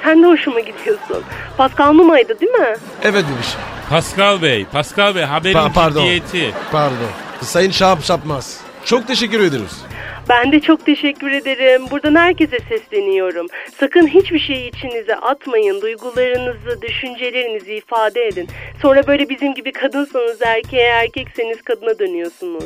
Sen 0.04 0.22
de 0.22 0.26
hoşuma 0.26 0.60
gidiyorsun. 0.60 1.22
Pascal 1.56 1.92
Numa'ydı 1.92 2.40
değil 2.40 2.52
mi? 2.52 2.76
Evet 3.02 3.24
demiş. 3.32 3.48
Pascal 3.90 4.42
Bey, 4.42 4.66
Pascal 4.72 5.14
Bey 5.14 5.22
haberin 5.22 5.54
Pa- 5.54 5.72
pardon. 5.72 6.00
ciddiyeti. 6.00 6.54
Pardon. 6.72 6.96
Sayın 7.42 7.70
Şahap 7.70 8.04
Şapmaz. 8.04 8.60
Çok 8.84 9.06
teşekkür 9.06 9.40
ederiz. 9.40 9.84
Ben 10.28 10.52
de 10.52 10.60
çok 10.60 10.86
teşekkür 10.86 11.30
ederim. 11.30 11.82
Buradan 11.90 12.14
herkese 12.14 12.58
sesleniyorum. 12.68 13.46
Sakın 13.80 14.06
hiçbir 14.06 14.38
şeyi 14.38 14.70
içinize 14.70 15.16
atmayın. 15.16 15.80
Duygularınızı, 15.80 16.82
düşüncelerinizi 16.82 17.74
ifade 17.74 18.26
edin. 18.26 18.48
Sonra 18.82 19.06
böyle 19.06 19.28
bizim 19.28 19.54
gibi 19.54 19.72
kadınsanız 19.72 20.42
erkeğe, 20.42 20.88
erkekseniz 20.88 21.62
kadına 21.62 21.98
dönüyorsunuz. 21.98 22.64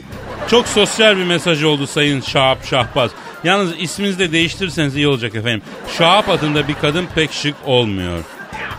Çok 0.50 0.68
sosyal 0.68 1.16
bir 1.16 1.24
mesaj 1.24 1.64
oldu 1.64 1.86
Sayın 1.86 2.20
Şahap 2.20 2.64
Şahbaz. 2.64 3.10
Yalnız 3.44 3.80
isminizi 3.80 4.18
de 4.18 4.32
değiştirirseniz 4.32 4.96
iyi 4.96 5.08
olacak 5.08 5.34
efendim. 5.34 5.62
Şahap 5.98 6.28
adında 6.28 6.68
bir 6.68 6.74
kadın 6.74 7.06
pek 7.14 7.32
şık 7.32 7.54
olmuyor. 7.66 8.18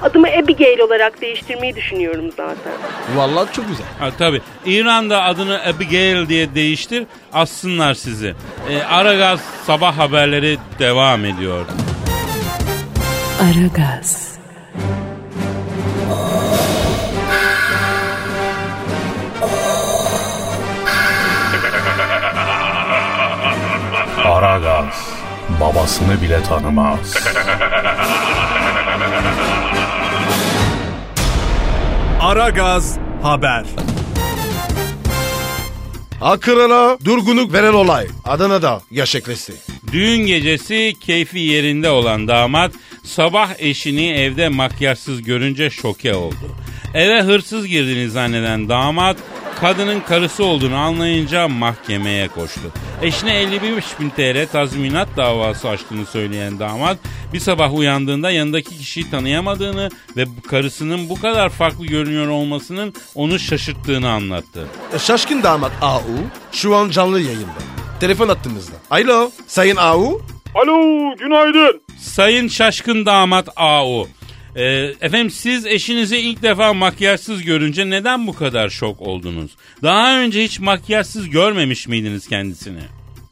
Adımı 0.04 0.28
Abigail 0.28 0.80
olarak 0.80 1.22
değiştirmeyi 1.22 1.76
düşünüyorum 1.76 2.26
zaten. 2.38 2.74
Vallahi 3.16 3.54
çok 3.54 3.68
güzel. 3.68 3.86
Ha, 4.00 4.10
tabii. 4.18 4.42
İran'da 4.66 5.24
adını 5.24 5.62
Abigail 5.66 6.30
diye 6.30 6.56
değiştir, 6.56 7.04
assınlar 7.34 7.94
sizi. 7.94 8.36
E, 8.70 8.84
Aragaz 8.84 9.40
sabah 9.66 9.98
haberleri 9.98 10.58
devam 10.80 11.26
ediyor. 11.26 11.66
Aragaz, 13.42 14.34
Aragaz 24.26 25.10
babasını 25.62 26.22
bile 26.22 26.44
tanımaz. 26.44 27.18
Aragaz 32.24 32.98
haber. 33.22 33.66
Ankara 36.22 36.98
durgunluk 37.06 37.54
veren 37.54 37.74
olay. 37.74 38.08
Adana'da 38.26 38.82
gerçekleşti. 38.92 39.54
Düğün 39.92 40.26
gecesi 40.26 40.94
keyfi 41.00 41.40
yerinde 41.40 41.90
olan 41.90 42.28
damat 42.28 42.72
sabah 43.04 43.50
eşini 43.60 44.10
evde 44.10 44.50
makyajsız 44.50 45.22
görünce 45.22 45.70
şoke 45.70 46.16
oldu. 46.16 46.56
Eve 46.94 47.22
hırsız 47.22 47.68
girdiğini 47.68 48.10
zanneden 48.10 48.70
damat 48.70 49.18
kadının 49.62 50.00
karısı 50.00 50.44
olduğunu 50.44 50.76
anlayınca 50.76 51.48
mahkemeye 51.48 52.28
koştu. 52.28 52.62
Eşine 53.02 53.42
55 53.42 53.86
bin 54.00 54.10
TL 54.10 54.48
tazminat 54.52 55.08
davası 55.18 55.70
açtığını 55.70 56.06
söyleyen 56.06 56.60
damat 56.60 56.98
bir 57.34 57.40
sabah 57.40 57.74
uyandığında 57.74 58.32
yanındaki 58.32 58.78
kişiyi 58.78 59.10
tanıyamadığını 59.10 59.90
ve 60.18 60.26
bu 60.38 60.42
karısının 60.48 61.10
bu 61.10 61.22
kadar 61.22 61.50
farklı 61.50 61.86
görünüyor 61.86 62.28
olmasının 62.28 62.94
onu 63.16 63.40
şaşırttığını 63.40 64.10
anlattı. 64.10 64.68
E, 64.96 65.00
Şaşkın 65.00 65.44
damat 65.44 65.72
AU 65.82 66.02
şu 66.52 66.76
an 66.76 66.90
canlı 66.90 67.22
yayında. 67.22 67.60
Telefon 68.00 68.28
attığımızda. 68.28 68.76
Alo 68.92 69.32
Sayın 69.48 69.76
AU. 69.76 70.22
Alo 70.56 70.76
günaydın. 71.20 71.82
Sayın 72.00 72.48
şaşkın 72.48 73.06
damat 73.06 73.48
AU. 73.56 74.08
Ee, 74.56 74.64
efendim 75.02 75.30
siz 75.30 75.66
eşinizi 75.66 76.18
ilk 76.18 76.44
defa 76.44 76.74
makyajsız 76.74 77.44
görünce 77.44 77.90
neden 77.90 78.28
bu 78.28 78.36
kadar 78.36 78.70
şok 78.70 79.02
oldunuz? 79.02 79.52
Daha 79.84 80.20
önce 80.20 80.44
hiç 80.44 80.60
makyajsız 80.60 81.30
görmemiş 81.30 81.88
miydiniz 81.88 82.28
kendisini? 82.28 82.80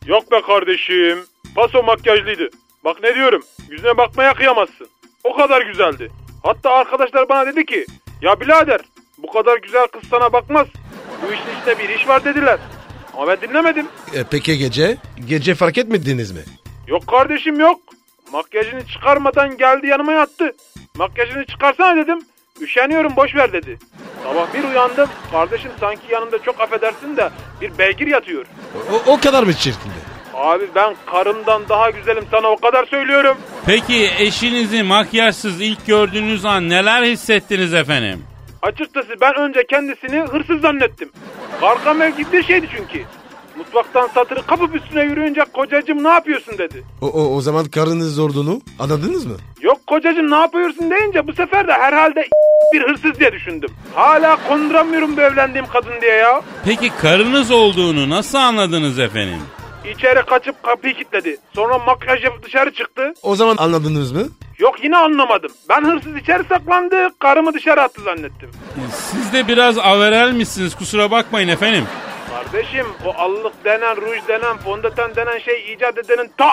Yok 0.05 0.31
be 0.31 0.41
kardeşim. 0.41 1.19
Paso 1.55 1.83
makyajlıydı. 1.83 2.49
Bak 2.83 2.97
ne 3.03 3.15
diyorum. 3.15 3.41
Yüzüne 3.69 3.97
bakmaya 3.97 4.33
kıyamazsın. 4.33 4.87
O 5.23 5.33
kadar 5.35 5.61
güzeldi. 5.61 6.11
Hatta 6.43 6.69
arkadaşlar 6.69 7.29
bana 7.29 7.45
dedi 7.45 7.65
ki 7.65 7.85
ya 8.21 8.39
birader 8.41 8.79
bu 9.17 9.31
kadar 9.31 9.57
güzel 9.57 9.87
kız 9.87 10.01
sana 10.09 10.33
bakmaz. 10.33 10.67
Bu 11.21 11.33
işin 11.33 11.43
içinde 11.61 11.79
bir 11.79 11.95
iş 11.99 12.07
var 12.07 12.25
dediler. 12.25 12.59
Ama 13.13 13.27
ben 13.27 13.49
dinlemedim. 13.49 13.85
E, 14.13 14.23
peki 14.31 14.57
gece? 14.57 14.97
Gece 15.27 15.55
fark 15.55 15.77
etmediniz 15.77 16.31
mi? 16.31 16.41
Yok 16.87 17.07
kardeşim 17.07 17.59
yok. 17.59 17.79
Makyajını 18.31 18.87
çıkarmadan 18.87 19.57
geldi 19.57 19.87
yanıma 19.87 20.11
yattı. 20.13 20.51
Makyajını 20.97 21.45
çıkarsana 21.45 21.95
dedim. 21.95 22.19
Üşeniyorum 22.61 23.15
boş 23.15 23.35
ver 23.35 23.53
dedi. 23.53 23.79
Sabah 24.23 24.53
bir 24.53 24.63
uyandım. 24.63 25.09
Kardeşim 25.31 25.71
sanki 25.79 26.01
yanımda 26.09 26.43
çok 26.43 26.61
affedersin 26.61 27.17
de 27.17 27.29
bir 27.61 27.77
beygir 27.77 28.07
yatıyor. 28.07 28.45
O, 28.91 29.11
o 29.11 29.19
kadar 29.19 29.43
mı 29.43 29.53
çirkindi? 29.53 29.95
Abi 30.33 30.63
ben 30.75 30.95
karımdan 31.05 31.69
daha 31.69 31.89
güzelim 31.89 32.23
sana 32.31 32.47
o 32.47 32.57
kadar 32.57 32.85
söylüyorum. 32.85 33.37
Peki 33.65 34.09
eşinizi 34.19 34.83
makyajsız 34.83 35.61
ilk 35.61 35.85
gördüğünüz 35.85 36.45
an 36.45 36.69
neler 36.69 37.03
hissettiniz 37.03 37.73
efendim? 37.73 38.25
Açıkçası 38.61 39.09
ben 39.21 39.35
önce 39.35 39.67
kendisini 39.67 40.19
hırsız 40.21 40.61
zannettim. 40.61 41.11
Karga 41.59 41.93
mevki 41.93 42.31
bir 42.31 42.43
şeydi 42.43 42.67
çünkü. 42.77 43.05
Mutfaktan 43.61 44.07
satırı 44.07 44.45
kapıp 44.45 44.75
üstüne 44.75 45.03
yürüyünce 45.03 45.41
kocacığım 45.53 46.03
ne 46.03 46.07
yapıyorsun 46.07 46.57
dedi. 46.57 46.83
O, 47.01 47.07
o, 47.07 47.35
o 47.35 47.41
zaman 47.41 47.65
karınız 47.65 48.19
olduğunu 48.19 48.61
anladınız 48.79 49.25
mı? 49.25 49.33
Yok 49.61 49.87
kocacığım 49.87 50.31
ne 50.31 50.35
yapıyorsun 50.35 50.91
deyince 50.91 51.27
bu 51.27 51.33
sefer 51.33 51.67
de 51.67 51.71
herhalde 51.73 52.27
bir 52.73 52.81
hırsız 52.81 53.19
diye 53.19 53.31
düşündüm. 53.31 53.69
Hala 53.95 54.37
konduramıyorum 54.47 55.17
bu 55.17 55.21
evlendiğim 55.21 55.67
kadın 55.67 56.01
diye 56.01 56.13
ya. 56.13 56.41
Peki 56.65 56.91
karınız 57.01 57.51
olduğunu 57.51 58.09
nasıl 58.09 58.37
anladınız 58.37 58.99
efendim? 58.99 59.39
İçeri 59.93 60.25
kaçıp 60.25 60.63
kapıyı 60.63 60.93
kilitledi. 60.93 61.37
Sonra 61.55 61.77
makyaj 61.77 62.23
yapıp 62.23 62.45
dışarı 62.45 62.73
çıktı. 62.73 63.13
O 63.23 63.35
zaman 63.35 63.57
anladınız 63.57 64.11
mı? 64.11 64.23
Yok 64.59 64.83
yine 64.83 64.97
anlamadım. 64.97 65.51
Ben 65.69 65.81
hırsız 65.85 66.15
içeri 66.17 66.43
saklandı, 66.49 66.95
karımı 67.19 67.53
dışarı 67.53 67.81
attı 67.81 68.01
zannettim. 68.01 68.49
Siz 69.11 69.33
de 69.33 69.47
biraz 69.47 69.77
averel 69.77 70.31
misiniz 70.31 70.75
kusura 70.75 71.11
bakmayın 71.11 71.47
efendim. 71.47 71.83
Kardeşim 72.43 72.85
o 73.05 73.13
allık 73.13 73.65
denen, 73.65 73.97
ruj 73.97 74.27
denen, 74.27 74.57
fondöten 74.57 75.15
denen 75.15 75.39
şey 75.39 75.73
icat 75.73 75.97
edenin 75.97 76.31
ta 76.37 76.49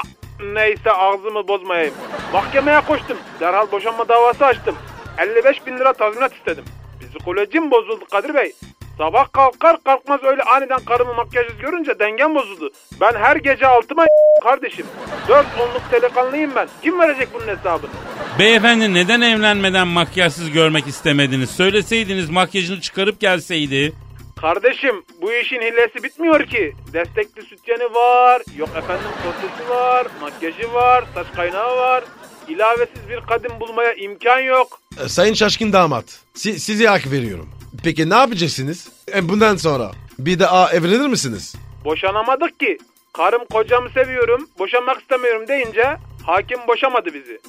neyse 0.54 0.92
ağzımı 0.92 1.49
bozmayayım. 1.49 1.95
Mahkemeye 2.33 2.80
koştum. 2.80 3.16
Derhal 3.40 3.73
boşanma 3.73 4.09
davası 4.09 4.47
açtım. 4.47 4.75
55 5.18 5.66
bin 5.66 5.78
lira 5.78 5.92
tazminat 5.92 6.35
istedim. 6.35 6.64
Psikolojim 7.00 7.71
bozuldu 7.71 8.04
Kadir 8.11 8.35
Bey. 8.35 8.52
Sabah 8.99 9.33
kalkar 9.33 9.76
kalkmaz 9.85 10.25
öyle 10.25 10.42
aniden 10.42 10.78
karımı 10.78 11.14
makyajsız 11.14 11.59
görünce 11.59 11.99
dengem 11.99 12.35
bozuldu. 12.35 12.71
Ben 13.00 13.12
her 13.12 13.37
gece 13.37 13.66
altıma 13.66 14.04
kardeşim. 14.45 14.87
Dört 15.28 15.47
onluk 15.61 15.83
delikanlıyım 15.92 16.52
ben. 16.54 16.68
Kim 16.83 17.00
verecek 17.00 17.28
bunun 17.35 17.57
hesabını? 17.57 17.90
Beyefendi 18.38 18.95
neden 18.95 19.21
evlenmeden 19.21 19.88
makyajsız 19.88 20.50
görmek 20.50 20.87
istemediniz? 20.87 21.50
Söyleseydiniz 21.50 22.30
makyajını 22.30 22.80
çıkarıp 22.80 23.21
gelseydi. 23.21 23.92
Kardeşim 24.40 25.04
bu 25.23 25.33
işin 25.33 25.61
hilesi 25.61 26.02
bitmiyor 26.02 26.47
ki. 26.47 26.73
Destekli 26.92 27.42
sütyeni 27.42 27.85
var, 27.95 28.42
yok 28.57 28.68
efendim 28.76 29.07
kotesi 29.25 29.71
var, 29.71 30.07
makyajı 30.21 30.73
var, 30.73 31.04
saç 31.14 31.26
kaynağı 31.37 31.76
var. 31.76 32.04
İlavesiz 32.49 33.09
bir 33.09 33.21
kadın 33.21 33.61
bulmaya 33.61 33.92
imkan 33.95 34.40
yok. 34.40 34.80
E, 35.04 35.09
Sayın 35.09 35.35
Şaşkın 35.35 35.73
damat. 35.73 36.04
si- 36.35 36.61
size 36.61 36.87
hak 36.87 37.11
veriyorum. 37.12 37.49
Peki 37.85 38.11
ne 38.11 38.14
yapacaksınız? 38.14 38.88
E 39.14 39.28
bundan 39.28 39.57
sonra 39.57 39.90
bir 40.18 40.38
daha 40.38 40.73
evlenir 40.73 41.07
misiniz? 41.09 41.54
Boşanamadık 41.85 42.61
ki. 42.61 42.78
Karım 43.12 43.45
kocamı 43.52 43.90
seviyorum, 43.90 44.49
boşanmak 44.59 45.00
istemiyorum 45.00 45.49
deyince 45.49 45.97
hakim 46.26 46.59
boşamadı 46.68 47.14
bizi. 47.14 47.40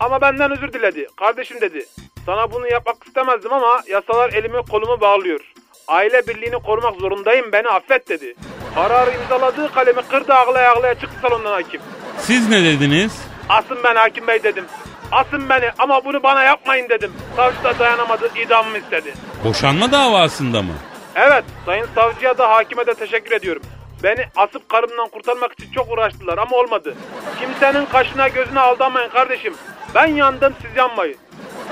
Ama 0.00 0.20
benden 0.20 0.50
özür 0.50 0.72
diledi. 0.72 1.06
Kardeşim 1.16 1.60
dedi. 1.60 1.86
Sana 2.26 2.52
bunu 2.52 2.68
yapmak 2.68 3.06
istemezdim 3.06 3.52
ama 3.52 3.82
yasalar 3.88 4.32
elimi 4.32 4.62
kolumu 4.70 5.00
bağlıyor. 5.00 5.51
Aile 5.88 6.26
birliğini 6.26 6.62
korumak 6.62 6.94
zorundayım 7.00 7.52
beni 7.52 7.68
affet 7.68 8.08
dedi. 8.08 8.34
Kararı 8.74 9.10
imzaladığı 9.22 9.72
kalemi 9.72 10.02
kırdı 10.02 10.34
ağlaya 10.34 10.72
ağlaya 10.72 10.94
çıktı 10.94 11.16
salondan 11.22 11.52
hakim. 11.52 11.80
Siz 12.18 12.48
ne 12.48 12.64
dediniz? 12.64 13.12
Asın 13.48 13.78
ben 13.84 13.96
hakim 13.96 14.26
bey 14.26 14.42
dedim. 14.42 14.64
Asın 15.12 15.48
beni 15.48 15.70
ama 15.78 16.04
bunu 16.04 16.22
bana 16.22 16.42
yapmayın 16.42 16.88
dedim. 16.88 17.12
Savcı 17.36 17.64
da 17.64 17.78
dayanamadı 17.78 18.30
idamımı 18.46 18.78
istedi. 18.78 19.14
Boşanma 19.44 19.92
davasında 19.92 20.62
mı? 20.62 20.72
Evet 21.14 21.44
sayın 21.66 21.86
savcıya 21.94 22.38
da 22.38 22.50
hakime 22.50 22.86
de 22.86 22.94
teşekkür 22.94 23.32
ediyorum. 23.32 23.62
Beni 24.02 24.24
asıp 24.36 24.68
karımdan 24.68 25.08
kurtarmak 25.08 25.52
için 25.52 25.72
çok 25.72 25.92
uğraştılar 25.92 26.38
ama 26.38 26.56
olmadı. 26.56 26.94
Kimsenin 27.40 27.86
kaşına 27.86 28.28
gözüne 28.28 28.60
aldanmayın 28.60 29.08
kardeşim. 29.10 29.54
Ben 29.94 30.06
yandım 30.06 30.54
siz 30.62 30.76
yanmayın. 30.76 31.16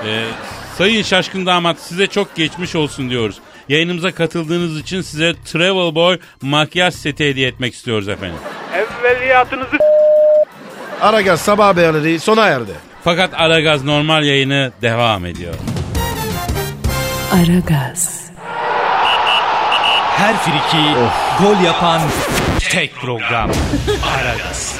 Ee, 0.05 0.23
sayın 0.77 1.03
Şaşkın 1.03 1.45
Damat 1.45 1.79
size 1.79 2.07
çok 2.07 2.35
geçmiş 2.35 2.75
olsun 2.75 3.09
diyoruz. 3.09 3.41
Yayınımıza 3.69 4.11
katıldığınız 4.11 4.79
için 4.79 5.01
size 5.01 5.33
Travel 5.45 5.95
Boy 5.95 6.19
makyaj 6.41 6.93
seti 6.93 7.29
hediye 7.29 7.47
etmek 7.47 7.73
istiyoruz 7.73 8.07
efendim. 8.09 8.37
Evveliyatınızı 8.73 9.77
Aragaz 11.01 11.41
sabah 11.41 11.67
haberleri 11.67 12.19
sona 12.19 12.45
erdi. 12.45 12.71
Fakat 13.03 13.33
Aragaz 13.33 13.83
normal 13.83 14.23
yayını 14.23 14.71
devam 14.81 15.25
ediyor. 15.25 15.53
Aragaz, 17.33 18.31
Her 20.17 20.37
friki 20.37 20.99
gol 21.43 21.63
yapan 21.65 22.01
tek 22.69 22.95
program. 22.95 23.51
Aragaz. 24.15 24.79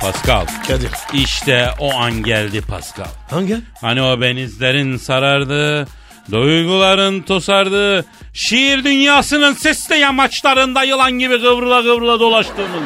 Pascal. 0.00 0.46
Kadir. 0.68 0.90
İşte 1.12 1.70
o 1.78 1.94
an 1.94 2.12
geldi 2.22 2.60
Pascal. 2.60 3.04
Hangi? 3.30 3.56
Hani 3.80 4.02
o 4.02 4.20
benizlerin 4.20 4.96
sarardı, 4.96 5.88
duyguların 6.30 7.22
tosardı, 7.22 8.04
şiir 8.32 8.84
dünyasının 8.84 9.52
sesli 9.52 9.98
yamaçlarında 9.98 10.82
yılan 10.82 11.12
gibi 11.12 11.40
kıvrıla 11.40 11.82
kıvrıla 11.82 12.20
dolaştığımız 12.20 12.82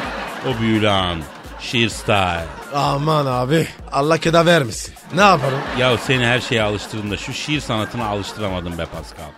o 0.48 0.60
büyülü 0.60 0.88
an. 0.88 1.18
Şiir 1.60 1.88
style. 1.88 2.46
Aman 2.74 3.26
abi. 3.26 3.66
Allah 3.92 4.18
keda 4.18 4.46
vermesin. 4.46 4.94
Ne 5.14 5.20
yaparım? 5.20 5.58
Ya 5.78 5.98
seni 5.98 6.26
her 6.26 6.40
şeye 6.40 6.62
alıştırdım 6.62 7.10
da 7.10 7.16
şu 7.16 7.32
şiir 7.32 7.60
sanatına 7.60 8.06
alıştıramadım 8.06 8.78
be 8.78 8.86
Pascal. 8.86 9.30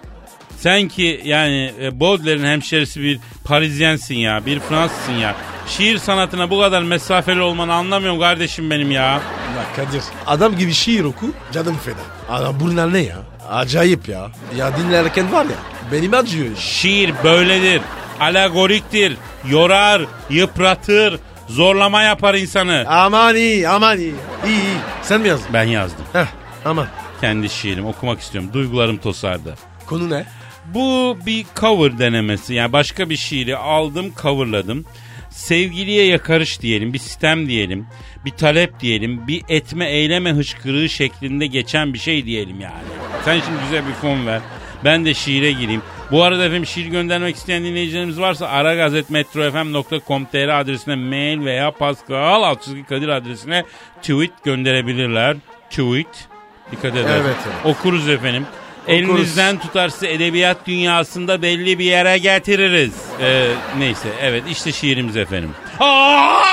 Sen 0.66 0.88
ki 0.88 1.20
yani 1.24 1.72
e, 1.80 2.00
Baudelaire'in 2.00 2.44
hemşerisi 2.44 3.02
bir 3.02 3.20
Parisyensin 3.44 4.14
ya, 4.14 4.46
bir 4.46 4.60
Fransızsın 4.60 5.12
ya. 5.12 5.34
Şiir 5.66 5.98
sanatına 5.98 6.50
bu 6.50 6.60
kadar 6.60 6.82
mesafeli 6.82 7.40
olmanı 7.40 7.74
anlamıyorum 7.74 8.20
kardeşim 8.20 8.70
benim 8.70 8.90
ya. 8.90 9.02
Ya 9.02 9.20
Kadir. 9.76 10.02
Adam 10.26 10.56
gibi 10.56 10.72
şiir 10.72 11.04
oku 11.04 11.26
canım 11.52 11.76
feda. 11.84 12.34
Adam 12.36 12.56
bunlar 12.60 12.92
ne 12.92 12.98
ya? 12.98 13.16
Acayip 13.50 14.08
ya. 14.08 14.30
Ya 14.56 14.76
dinlerken 14.76 15.32
var 15.32 15.44
ya 15.44 15.56
benim 15.92 16.14
acıyor. 16.14 16.56
Şiir 16.56 17.14
böyledir. 17.24 17.80
Alegoriktir. 18.20 19.16
Yorar, 19.48 20.02
yıpratır, 20.30 21.20
zorlama 21.48 22.02
yapar 22.02 22.34
insanı. 22.34 22.84
Aman 22.88 23.36
iyi 23.36 23.68
aman 23.68 23.98
iyi. 23.98 24.14
İyi 24.46 24.60
iyi. 24.62 24.76
Sen 25.02 25.20
mi 25.20 25.28
yazdın? 25.28 25.48
Ben 25.52 25.64
yazdım. 25.64 26.04
Heh 26.12 26.26
aman. 26.64 26.86
Kendi 27.20 27.48
şiirimi 27.48 27.88
okumak 27.88 28.20
istiyorum. 28.20 28.50
Duygularım 28.52 28.96
tosardı. 28.96 29.54
Konu 29.86 30.10
ne? 30.10 30.26
Bu 30.74 31.18
bir 31.26 31.46
cover 31.56 31.98
denemesi. 31.98 32.54
Yani 32.54 32.72
başka 32.72 33.10
bir 33.10 33.16
şiiri 33.16 33.56
aldım, 33.56 34.12
coverladım. 34.22 34.84
Sevgiliye 35.30 36.06
yakarış 36.06 36.60
diyelim, 36.60 36.92
bir 36.92 36.98
sistem 36.98 37.48
diyelim, 37.48 37.86
bir 38.24 38.30
talep 38.30 38.80
diyelim, 38.80 39.28
bir 39.28 39.42
etme 39.48 39.90
eyleme 39.90 40.30
hıçkırığı 40.30 40.88
şeklinde 40.88 41.46
geçen 41.46 41.94
bir 41.94 41.98
şey 41.98 42.26
diyelim 42.26 42.60
yani. 42.60 42.84
Sen 43.24 43.40
şimdi 43.40 43.58
güzel 43.64 43.88
bir 43.88 43.92
fon 43.92 44.26
ver. 44.26 44.40
Ben 44.84 45.04
de 45.04 45.14
şiire 45.14 45.52
gireyim. 45.52 45.82
Bu 46.10 46.22
arada 46.22 46.44
efendim 46.44 46.66
şiir 46.66 46.86
göndermek 46.86 47.36
isteyen 47.36 47.64
dinleyicilerimiz 47.64 48.20
varsa 48.20 48.48
aragazetmetrofm.com.tr 48.48 50.60
adresine 50.60 50.94
mail 50.94 51.44
veya 51.44 51.70
Pascal 51.70 52.42
Altçızgi 52.42 52.84
Kadir 52.84 53.08
adresine 53.08 53.64
tweet 54.02 54.44
gönderebilirler. 54.44 55.36
Tweet. 55.70 56.28
Dikkat. 56.72 56.96
Evet, 56.96 57.06
evet. 57.08 57.36
Okuruz 57.64 58.08
efendim. 58.08 58.46
Elinizden 58.88 59.58
tutar 59.58 59.90
edebiyat 60.02 60.66
dünyasında 60.66 61.42
belli 61.42 61.78
bir 61.78 61.84
yere 61.84 62.18
getiririz. 62.18 62.94
Ee, 63.20 63.48
neyse 63.78 64.08
evet 64.22 64.42
işte 64.50 64.72
şiirimiz 64.72 65.16
efendim. 65.16 65.50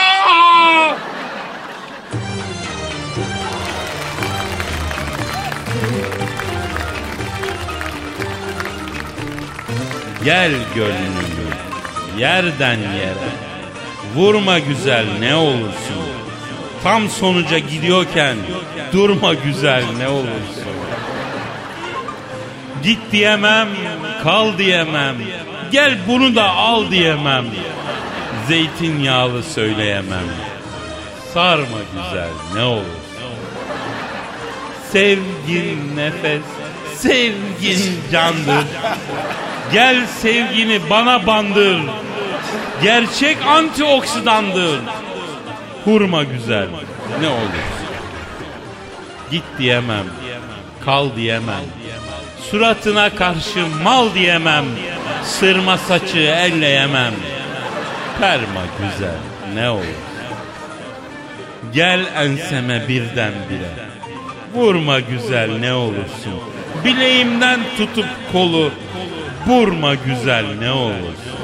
Gel 10.26 10.52
gönlüm 10.76 11.54
yerden 12.18 12.78
yere 12.78 13.30
Vurma 14.16 14.60
güzel 14.60 15.06
ne 15.20 15.36
olursun 15.36 16.04
Tam 16.84 17.10
sonuca 17.10 17.58
gidiyorken 17.60 18.38
Durma 18.94 19.34
güzel 19.34 19.84
ne 19.98 20.08
olursun 20.10 20.63
Git 22.84 23.00
diyemem, 23.12 23.70
kal 24.24 24.58
diyemem. 24.58 25.16
Gel 25.72 25.98
bunu 26.08 26.36
da 26.36 26.50
al 26.50 26.92
diyemem. 26.92 27.46
Zeytinyağlı 28.48 29.44
söyleyemem. 29.44 30.28
Sarma 31.34 31.78
güzel 31.94 32.30
ne 32.56 32.64
olur. 32.64 33.04
Sevgin 34.92 35.96
nefes, 35.96 36.42
sevgin 36.96 38.02
candır. 38.12 38.66
Gel 39.74 40.08
sevgini 40.08 40.90
bana 40.90 41.28
bandır. 41.28 41.82
Gerçek 42.84 43.38
antioksidandır. 43.48 44.80
Hurma 45.86 46.24
güzel 46.24 46.68
ne 47.22 47.28
olur. 47.28 47.64
Git 49.32 49.44
diyemem, 49.58 50.06
kal 50.86 51.16
diyemem. 51.16 51.64
Suratına 52.52 53.16
karşı 53.16 53.68
mal 53.84 54.14
diyemem. 54.14 54.66
Sırma 55.24 55.78
saçı 55.78 56.18
elleyemem. 56.20 57.14
Perma 58.20 58.62
güzel 58.80 59.18
ne 59.54 59.70
olur. 59.70 59.84
Gel 61.74 62.00
enseme 62.16 62.88
birden 62.88 63.34
bire. 63.50 63.70
Vurma 64.54 65.00
güzel 65.00 65.58
ne 65.60 65.74
olursun. 65.74 66.34
Bileğimden 66.86 67.60
tutup 67.78 68.08
kolu. 68.32 68.72
Vurma 69.48 69.96
güzel 69.96 70.46
ne 70.60 70.72
olursun. 70.72 71.40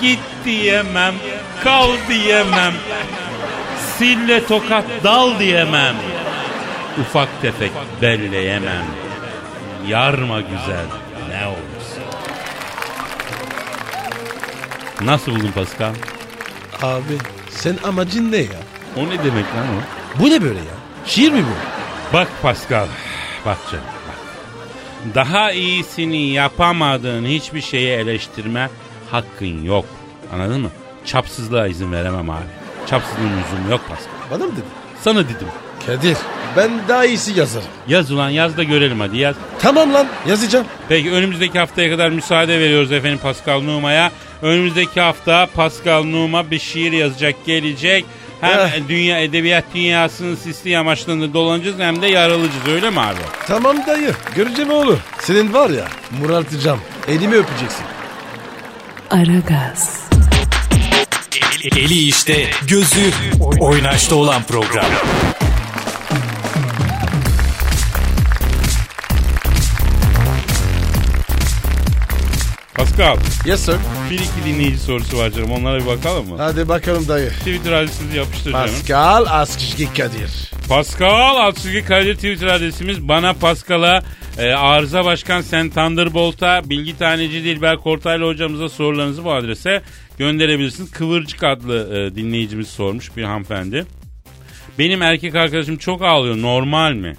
Git 0.00 0.20
diyemem, 0.44 1.14
kal 1.64 1.90
diyemem. 2.08 2.72
Sille 3.98 4.46
tokat 4.46 4.84
dal 5.04 5.38
diyemem. 5.38 5.94
Ufak 7.00 7.28
tefek 7.42 7.70
belleyemem. 8.02 9.05
Yarma 9.88 10.40
güzel 10.40 10.86
ne 11.30 11.46
olursun. 11.46 12.02
Nasıl 15.00 15.32
buldun 15.32 15.50
Pascal? 15.54 15.94
Abi 16.82 17.18
sen 17.50 17.76
amacın 17.84 18.32
ne 18.32 18.36
ya? 18.36 18.60
O 18.96 19.00
ne 19.00 19.18
demek 19.24 19.44
lan 19.44 19.66
o? 19.76 19.80
Bu 20.22 20.30
ne 20.30 20.42
böyle 20.42 20.58
ya? 20.58 20.74
Şiir 21.06 21.32
mi 21.32 21.42
bu? 21.44 21.56
Bak 22.16 22.28
Pascal, 22.42 22.86
bak 23.46 23.58
canım 23.72 23.84
bak. 24.08 25.14
Daha 25.14 25.52
iyisini 25.52 26.28
yapamadığın 26.30 27.24
hiçbir 27.24 27.60
şeyi 27.60 27.88
eleştirme 27.88 28.70
hakkın 29.10 29.62
yok. 29.64 29.84
Anladın 30.32 30.60
mı? 30.60 30.70
Çapsızlığa 31.04 31.66
izin 31.66 31.92
veremem 31.92 32.30
abi. 32.30 32.42
Çapsızlığın 32.86 33.24
lüzumu 33.44 33.70
yok 33.70 33.80
Pascal. 33.88 34.12
Bana 34.30 34.46
mı 34.46 34.52
dedin? 34.52 34.64
Sana 35.00 35.24
dedim. 35.24 35.48
Kadir 35.86 36.16
ben 36.56 36.70
daha 36.88 37.04
iyisi 37.04 37.38
yazarım. 37.38 37.66
Yaz 37.88 38.10
ulan 38.12 38.30
yaz 38.30 38.56
da 38.56 38.62
görelim 38.62 39.00
hadi 39.00 39.18
yaz. 39.18 39.36
Tamam 39.58 39.94
lan 39.94 40.06
yazacağım. 40.28 40.66
Peki 40.88 41.12
önümüzdeki 41.12 41.58
haftaya 41.58 41.90
kadar 41.90 42.08
müsaade 42.08 42.60
veriyoruz 42.60 42.92
efendim 42.92 43.18
Pascal 43.22 43.60
Numa'ya. 43.60 44.12
Önümüzdeki 44.42 45.00
hafta 45.00 45.46
Pascal 45.54 46.02
Numa 46.04 46.50
bir 46.50 46.58
şiir 46.58 46.92
yazacak 46.92 47.34
gelecek. 47.46 48.04
Hem 48.40 48.58
Eh. 48.58 48.70
dünya 48.88 49.20
edebiyat 49.22 49.64
dünyasının 49.74 50.34
sisli 50.36 50.70
yamaçlarında 50.70 51.34
dolanacağız 51.34 51.78
hem 51.78 52.02
de 52.02 52.06
yaralayacağız 52.06 52.68
öyle 52.68 52.90
mi 52.90 53.00
abi? 53.00 53.18
Tamam 53.46 53.76
dayı 53.86 54.14
göreceğim 54.36 54.70
oğlu. 54.70 54.98
Senin 55.20 55.52
var 55.52 55.70
ya 55.70 55.84
murartacağım. 56.20 56.80
Elimi 57.08 57.34
öpeceksin. 57.36 57.84
Aragaz, 59.10 60.00
Eli 61.76 61.98
işte, 62.08 62.50
gözü 62.68 63.10
oynaşta 63.60 64.14
olan 64.14 64.42
program. 64.42 64.84
Pascal 72.76 73.16
Yes 73.46 73.60
sir. 73.64 73.76
bir 74.10 74.18
iki 74.18 74.44
dinleyici 74.44 74.78
sorusu 74.78 75.18
var 75.18 75.30
canım 75.30 75.50
onlara 75.52 75.80
bir 75.80 75.86
bakalım 75.86 76.28
mı? 76.28 76.34
Hadi 76.38 76.68
bakalım 76.68 77.08
dayı. 77.08 77.30
Twitter 77.30 77.72
adresimizi 77.72 78.16
yapıştır 78.18 78.52
canım. 78.52 78.66
Pascal 78.66 79.24
Askışki 79.28 79.86
Kadir. 79.94 80.50
Pascal 80.68 81.36
Altçizgi 81.36 81.84
Kadir 81.84 82.14
Twitter 82.14 82.46
adresimiz. 82.46 83.08
Bana 83.08 83.32
Pascal'a, 83.32 84.02
e, 84.38 84.52
Arıza 84.52 85.04
Başkan 85.04 85.40
Sen 85.40 85.70
Thunderbolt'a, 85.70 86.70
Bilgi 86.70 86.98
Taneci 86.98 87.44
Dilber 87.44 87.76
Kortaylı 87.76 88.26
hocamıza 88.26 88.68
sorularınızı 88.68 89.24
bu 89.24 89.32
adrese 89.32 89.82
gönderebilirsiniz. 90.18 90.90
Kıvırcık 90.90 91.44
adlı 91.44 91.98
e, 91.98 92.14
dinleyicimiz 92.14 92.68
sormuş 92.68 93.16
bir 93.16 93.24
hanımefendi. 93.24 93.84
Benim 94.78 95.02
erkek 95.02 95.34
arkadaşım 95.34 95.76
çok 95.76 96.02
ağlıyor 96.02 96.42
normal 96.42 96.92
mi? 96.92 97.16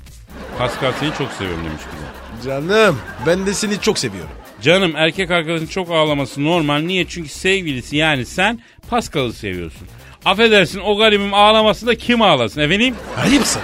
Pascal 0.57 0.91
seni 0.99 1.09
çok 1.17 1.31
seviyorum 1.31 1.65
demiş 1.65 1.81
bize. 1.93 2.49
Canım 2.49 2.97
ben 3.25 3.45
de 3.45 3.53
seni 3.53 3.81
çok 3.81 3.99
seviyorum. 3.99 4.29
Canım 4.61 4.95
erkek 4.95 5.31
arkadaşın 5.31 5.65
çok 5.65 5.91
ağlaması 5.91 6.43
normal. 6.43 6.79
Niye? 6.79 7.07
Çünkü 7.07 7.29
sevgilisi 7.29 7.97
yani 7.97 8.25
sen 8.25 8.59
Pascal'ı 8.89 9.33
seviyorsun. 9.33 9.87
Affedersin 10.25 10.79
o 10.79 10.97
garibim 10.97 11.33
ağlaması 11.33 11.87
da 11.87 11.95
kim 11.95 12.21
ağlasın 12.21 12.61
efendim? 12.61 12.95
Ayıp 13.23 13.43
sana. 13.45 13.63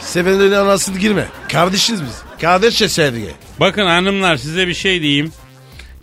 Sevenlerin 0.00 0.52
arasına 0.52 0.98
girme. 0.98 1.24
Kardeşiz 1.52 2.02
biz. 2.02 2.22
Kardeşçe 2.40 2.88
sevgi. 2.88 3.30
Bakın 3.60 3.86
hanımlar 3.86 4.36
size 4.36 4.68
bir 4.68 4.74
şey 4.74 5.02
diyeyim. 5.02 5.32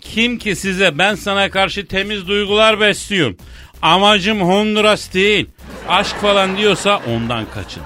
Kim 0.00 0.38
ki 0.38 0.56
size 0.56 0.98
ben 0.98 1.14
sana 1.14 1.50
karşı 1.50 1.86
temiz 1.86 2.28
duygular 2.28 2.80
besliyorum. 2.80 3.36
Amacım 3.82 4.40
Honduras 4.40 5.14
değil. 5.14 5.46
Aşk 5.88 6.16
falan 6.16 6.56
diyorsa 6.56 7.00
ondan 7.08 7.44
kaçın. 7.54 7.82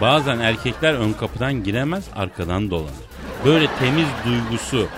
Bazen 0.00 0.38
erkekler 0.38 0.94
ön 0.94 1.12
kapıdan 1.12 1.64
giremez 1.64 2.04
arkadan 2.16 2.70
dolanır. 2.70 2.90
Böyle 3.44 3.66
temiz 3.78 4.06
duygusu, 4.26 4.88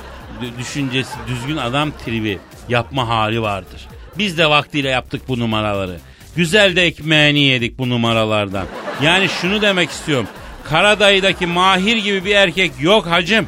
düşüncesi, 0.59 1.15
düzgün 1.29 1.57
adam 1.57 1.91
tribi 2.05 2.39
yapma 2.69 3.09
hali 3.09 3.43
vardır. 3.43 3.89
Biz 4.19 4.39
de 4.39 4.51
vaktiyle 4.51 4.89
yaptık 4.89 5.29
bu 5.29 5.39
numaraları. 5.39 5.99
Güzel 6.37 6.77
de 6.77 6.83
ekmeğini 6.83 7.41
yedik 7.41 7.79
bu 7.79 7.89
numaralardan. 7.89 8.67
Yani 9.03 9.29
şunu 9.29 9.63
demek 9.63 9.91
istiyorum. 9.91 10.27
Karadayı'daki 10.65 11.47
Mahir 11.47 11.97
gibi 11.97 12.25
bir 12.25 12.35
erkek 12.35 12.73
yok 12.81 13.07
hacım. 13.07 13.47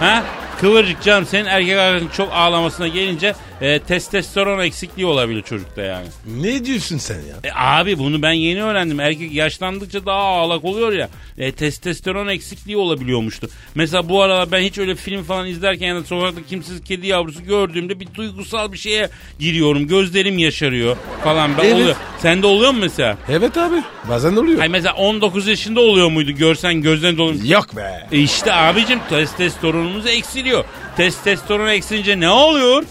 Ha? 0.00 0.22
Kıvırcık 0.60 1.02
canım 1.02 1.26
senin 1.26 1.44
erkek 1.44 1.78
arkadaşın 1.78 2.08
çok 2.16 2.32
ağlamasına 2.32 2.88
gelince 2.88 3.34
e, 3.62 3.78
testosteron 3.78 4.60
eksikliği 4.64 5.06
olabilir 5.06 5.42
çocukta 5.42 5.82
yani. 5.82 6.06
Ne 6.40 6.64
diyorsun 6.64 6.98
sen 6.98 7.14
ya? 7.20 7.36
E, 7.44 7.48
abi 7.54 7.98
bunu 7.98 8.22
ben 8.22 8.32
yeni 8.32 8.62
öğrendim. 8.62 9.00
Erkek 9.00 9.32
yaşlandıkça 9.32 10.06
daha 10.06 10.18
ağlak 10.18 10.64
oluyor 10.64 10.92
ya. 10.92 11.08
E, 11.38 11.52
testosteron 11.52 12.28
eksikliği 12.28 12.76
olabiliyormuştu. 12.76 13.48
Mesela 13.74 14.08
bu 14.08 14.22
aralar 14.22 14.52
ben 14.52 14.60
hiç 14.60 14.78
öyle 14.78 14.94
film 14.94 15.22
falan 15.24 15.46
izlerken 15.46 15.88
ya 15.88 15.94
da 15.96 16.04
sokakta 16.04 16.40
kimsiz 16.48 16.84
kedi 16.84 17.06
yavrusu 17.06 17.44
gördüğümde 17.44 18.00
bir 18.00 18.08
duygusal 18.14 18.72
bir 18.72 18.78
şeye 18.78 19.08
giriyorum. 19.38 19.86
Gözlerim 19.88 20.38
yaşarıyor 20.38 20.96
falan. 21.24 21.50
Ben 21.58 21.64
Evet. 21.64 21.74
oluyor. 21.74 21.96
Sende 22.18 22.46
oluyor 22.46 22.70
mu 22.70 22.78
mesela? 22.80 23.16
Evet 23.28 23.56
abi. 23.56 23.76
Bazen 24.08 24.36
oluyor. 24.36 24.60
Ay 24.60 24.68
mesela 24.68 24.94
19 24.94 25.46
yaşında 25.46 25.80
oluyor 25.80 26.10
muydu? 26.10 26.30
Görsen 26.32 26.74
gözlerin 26.82 27.18
dolu. 27.18 27.34
Yok 27.44 27.76
be. 27.76 28.06
E 28.12 28.18
işte 28.18 28.52
abicim 28.52 28.98
testosteronumuz 29.08 30.06
eksiliyor. 30.06 30.64
Testosteron 30.96 31.68
eksilince 31.68 32.20
ne 32.20 32.28
oluyor? 32.30 32.82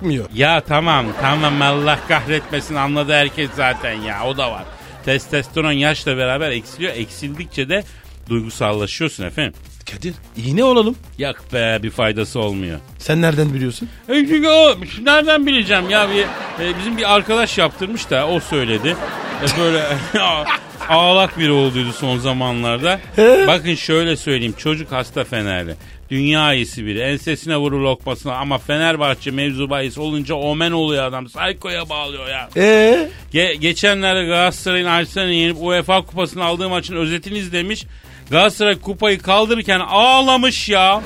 Yapmıyor. 0.00 0.24
Ya 0.34 0.60
tamam 0.60 1.06
tamam 1.20 1.62
Allah 1.62 1.98
kahretmesin 2.08 2.74
anladı 2.74 3.12
herkes 3.12 3.50
zaten 3.56 3.92
ya 3.92 4.24
o 4.26 4.36
da 4.36 4.50
var. 4.52 4.62
Testosteron 5.04 5.72
yaşla 5.72 6.16
beraber 6.16 6.50
eksiliyor. 6.50 6.94
Eksildikçe 6.94 7.68
de 7.68 7.84
duygusallaşıyorsun 8.28 9.24
efendim. 9.24 9.52
Kadir 9.92 10.14
iğne 10.36 10.64
olalım. 10.64 10.96
Yak 11.18 11.52
be 11.52 11.78
bir 11.82 11.90
faydası 11.90 12.40
olmuyor. 12.40 12.78
Sen 12.98 13.22
nereden 13.22 13.54
biliyorsun? 13.54 13.88
E 14.08 14.14
çünkü 14.14 14.48
o 14.48 14.76
nereden 15.02 15.46
bileceğim 15.46 15.90
ya 15.90 16.08
bir 16.10 16.22
e, 16.64 16.78
bizim 16.78 16.96
bir 16.96 17.14
arkadaş 17.14 17.58
yaptırmış 17.58 18.10
da 18.10 18.26
o 18.28 18.40
söyledi. 18.40 18.96
E, 19.42 19.60
böyle 19.60 19.82
ağlak 20.88 21.38
biri 21.38 21.52
olduydu 21.52 21.92
son 21.92 22.18
zamanlarda. 22.18 23.00
Bakın 23.46 23.74
şöyle 23.74 24.16
söyleyeyim 24.16 24.54
çocuk 24.58 24.92
hasta 24.92 25.24
Fenerli. 25.24 25.74
Dünya 26.10 26.54
iyisi 26.54 26.86
biri. 26.86 27.00
Ensesine 27.00 27.56
vurur 27.56 27.80
lokmasına 27.80 28.34
ama 28.34 28.58
Fenerbahçe 28.58 29.30
mevzu 29.30 29.70
bahis 29.70 29.98
olunca 29.98 30.34
omen 30.34 30.72
oluyor 30.72 31.04
adam. 31.04 31.28
Saykoya 31.28 31.88
bağlıyor 31.88 32.28
ya. 32.28 32.48
Eee? 32.56 33.08
Ge- 33.34 33.54
geçenlerde 33.54 34.24
Galatasaray'ın 34.26 34.86
Arsenal'i 34.86 35.34
yenip 35.34 35.56
UEFA 35.60 36.02
kupasını 36.02 36.44
aldığı 36.44 36.68
maçın 36.68 36.96
özetini 36.96 37.38
izlemiş. 37.38 37.86
Galatasaray 38.30 38.78
kupayı 38.80 39.18
kaldırırken 39.18 39.80
ağlamış 39.80 40.68
ya. 40.68 41.02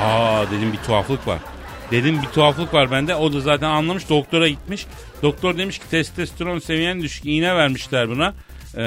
Aa 0.00 0.44
dedim 0.50 0.72
bir 0.72 0.78
tuhaflık 0.86 1.26
var. 1.26 1.38
Dedim 1.90 2.22
bir 2.22 2.28
tuhaflık 2.28 2.74
var 2.74 2.90
bende. 2.90 3.14
O 3.14 3.32
da 3.32 3.40
zaten 3.40 3.70
anlamış 3.70 4.08
doktora 4.08 4.48
gitmiş. 4.48 4.86
Doktor 5.22 5.58
demiş 5.58 5.78
ki 5.78 5.84
testosteron 5.90 6.58
seviyen 6.58 7.02
düşük 7.02 7.26
iğne 7.26 7.54
vermişler 7.56 8.08
buna. 8.08 8.34
Ee, 8.76 8.82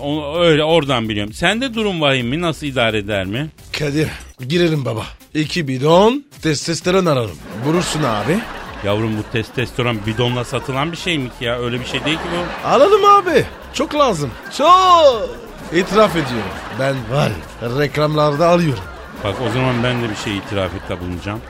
onu, 0.00 0.38
öyle 0.38 0.64
oradan 0.64 1.08
biliyorum. 1.08 1.32
Sende 1.32 1.74
durum 1.74 2.00
vahim 2.00 2.26
mi? 2.26 2.40
Nasıl 2.40 2.66
idare 2.66 2.98
eder 2.98 3.24
mi? 3.24 3.46
Kadir 3.80 4.08
girelim 4.48 4.84
baba. 4.84 5.04
İki 5.34 5.68
bidon 5.68 6.24
testosteron 6.42 7.06
ararım. 7.06 7.38
Vurursun 7.64 8.02
abi. 8.02 8.38
Yavrum 8.84 9.18
bu 9.18 9.22
testosteron 9.32 9.98
bidonla 10.06 10.44
satılan 10.44 10.92
bir 10.92 10.96
şey 10.96 11.18
mi 11.18 11.28
ki 11.38 11.44
ya? 11.44 11.58
Öyle 11.60 11.80
bir 11.80 11.84
şey 11.84 12.04
değil 12.04 12.16
ki 12.16 12.22
bu. 12.32 12.68
Alalım 12.68 13.04
abi. 13.04 13.44
Çok 13.74 13.94
lazım. 13.94 14.30
Çok. 14.58 15.28
İtiraf 15.72 16.10
ediyorum. 16.10 16.50
Ben 16.80 16.94
var 17.10 17.30
ya, 17.62 17.78
reklamlarda 17.78 18.48
alıyorum. 18.48 18.84
Bak 19.24 19.34
o 19.48 19.50
zaman 19.52 19.74
ben 19.84 20.02
de 20.02 20.10
bir 20.10 20.16
şey 20.16 20.36
itiraf 20.36 20.70
ette 20.74 21.00
bulunacağım. 21.00 21.40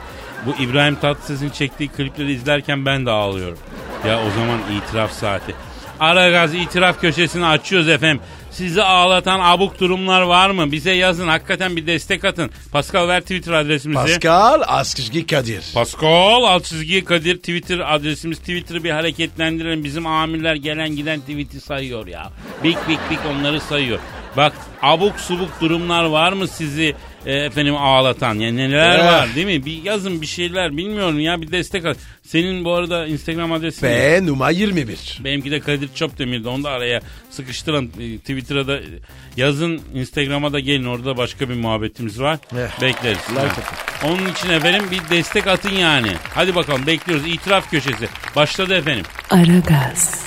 Bu 0.45 0.63
İbrahim 0.63 0.95
Tatlıses'in 0.95 1.49
çektiği 1.49 1.89
klipleri 1.89 2.33
izlerken 2.33 2.85
ben 2.85 3.05
de 3.05 3.11
ağlıyorum. 3.11 3.57
Ya 4.07 4.19
o 4.19 4.29
zaman 4.29 4.59
itiraf 4.77 5.11
saati. 5.11 5.55
Aragaz 5.99 6.53
itiraf 6.53 7.01
köşesini 7.01 7.45
açıyoruz 7.45 7.89
efendim. 7.89 8.21
Sizi 8.51 8.83
ağlatan 8.83 9.39
abuk 9.39 9.79
durumlar 9.79 10.21
var 10.21 10.49
mı? 10.49 10.71
Bize 10.71 10.91
yazın 10.91 11.27
hakikaten 11.27 11.75
bir 11.75 11.87
destek 11.87 12.25
atın. 12.25 12.51
Pascal 12.71 13.07
ver 13.07 13.21
Twitter 13.21 13.53
adresimizi. 13.53 14.01
Pascal 14.01 14.61
Askışki 14.67 15.27
Kadir. 15.27 15.63
Pascal 15.73 16.59
çizgi 16.59 17.05
Kadir 17.05 17.37
Twitter 17.37 17.95
adresimiz. 17.95 18.39
Twitter'ı 18.39 18.83
bir 18.83 18.91
hareketlendirelim. 18.91 19.83
Bizim 19.83 20.07
amirler 20.07 20.55
gelen 20.55 20.95
giden 20.95 21.19
tweet'i 21.19 21.61
sayıyor 21.61 22.07
ya. 22.07 22.31
Bik 22.63 22.77
bik 22.89 22.99
bik 23.11 23.19
onları 23.31 23.61
sayıyor. 23.61 23.99
Bak 24.37 24.53
abuk 24.81 25.19
subuk 25.19 25.61
durumlar 25.61 26.03
var 26.03 26.33
mı 26.33 26.47
sizi 26.47 26.95
e, 27.25 27.33
efendim 27.35 27.75
ağlatan? 27.75 28.35
Yani 28.35 28.57
neler 28.57 28.99
Eh. 28.99 29.05
var 29.05 29.35
değil 29.35 29.47
mi? 29.47 29.65
Bir 29.65 29.83
yazın 29.83 30.21
bir 30.21 30.27
şeyler 30.27 30.77
bilmiyorum 30.77 31.19
ya 31.19 31.41
bir 31.41 31.51
destek 31.51 31.85
at. 31.85 31.97
Senin 32.23 32.65
bu 32.65 32.73
arada 32.73 33.07
Instagram 33.07 33.51
adresin 33.51 33.87
ne? 33.87 33.91
Ve 33.91 34.25
numara 34.25 34.51
21. 34.51 35.19
Benimki 35.23 35.51
de 35.51 35.59
Kadir 35.59 35.89
Çopdemir'di. 35.95 36.47
Onu 36.47 36.63
da 36.63 36.69
araya 36.69 37.01
sıkıştırın. 37.29 37.85
E, 37.99 38.17
Twitter'a 38.17 38.67
da 38.67 38.77
e, 38.77 38.83
yazın. 39.37 39.81
Instagram'a 39.93 40.53
da 40.53 40.59
gelin. 40.59 40.85
Orada 40.85 41.17
başka 41.17 41.49
bir 41.49 41.55
muhabbetimiz 41.55 42.21
var. 42.21 42.37
Eh. 42.53 42.81
Bekleriz. 42.81 43.17
Like 43.29 43.39
Ha. 43.39 44.07
Onun 44.07 44.31
için 44.31 44.49
efendim 44.49 44.83
bir 44.91 45.15
destek 45.15 45.47
atın 45.47 45.69
yani. 45.73 46.11
Hadi 46.33 46.55
bakalım 46.55 46.87
bekliyoruz. 46.87 47.27
İtiraf 47.27 47.71
köşesi. 47.71 48.07
Başladı 48.35 48.73
efendim. 48.75 49.05
Aragaz, 49.29 50.25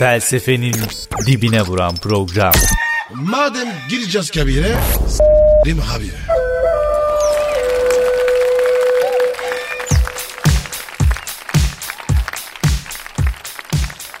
Felsefenin 0.00 0.74
dibine 1.26 1.62
vuran 1.62 1.96
program. 1.96 2.52
Madem 3.14 3.68
gireceğiz 3.88 4.30
kabire 4.30 4.74
s**rim 5.08 5.80
abi. 5.96 6.04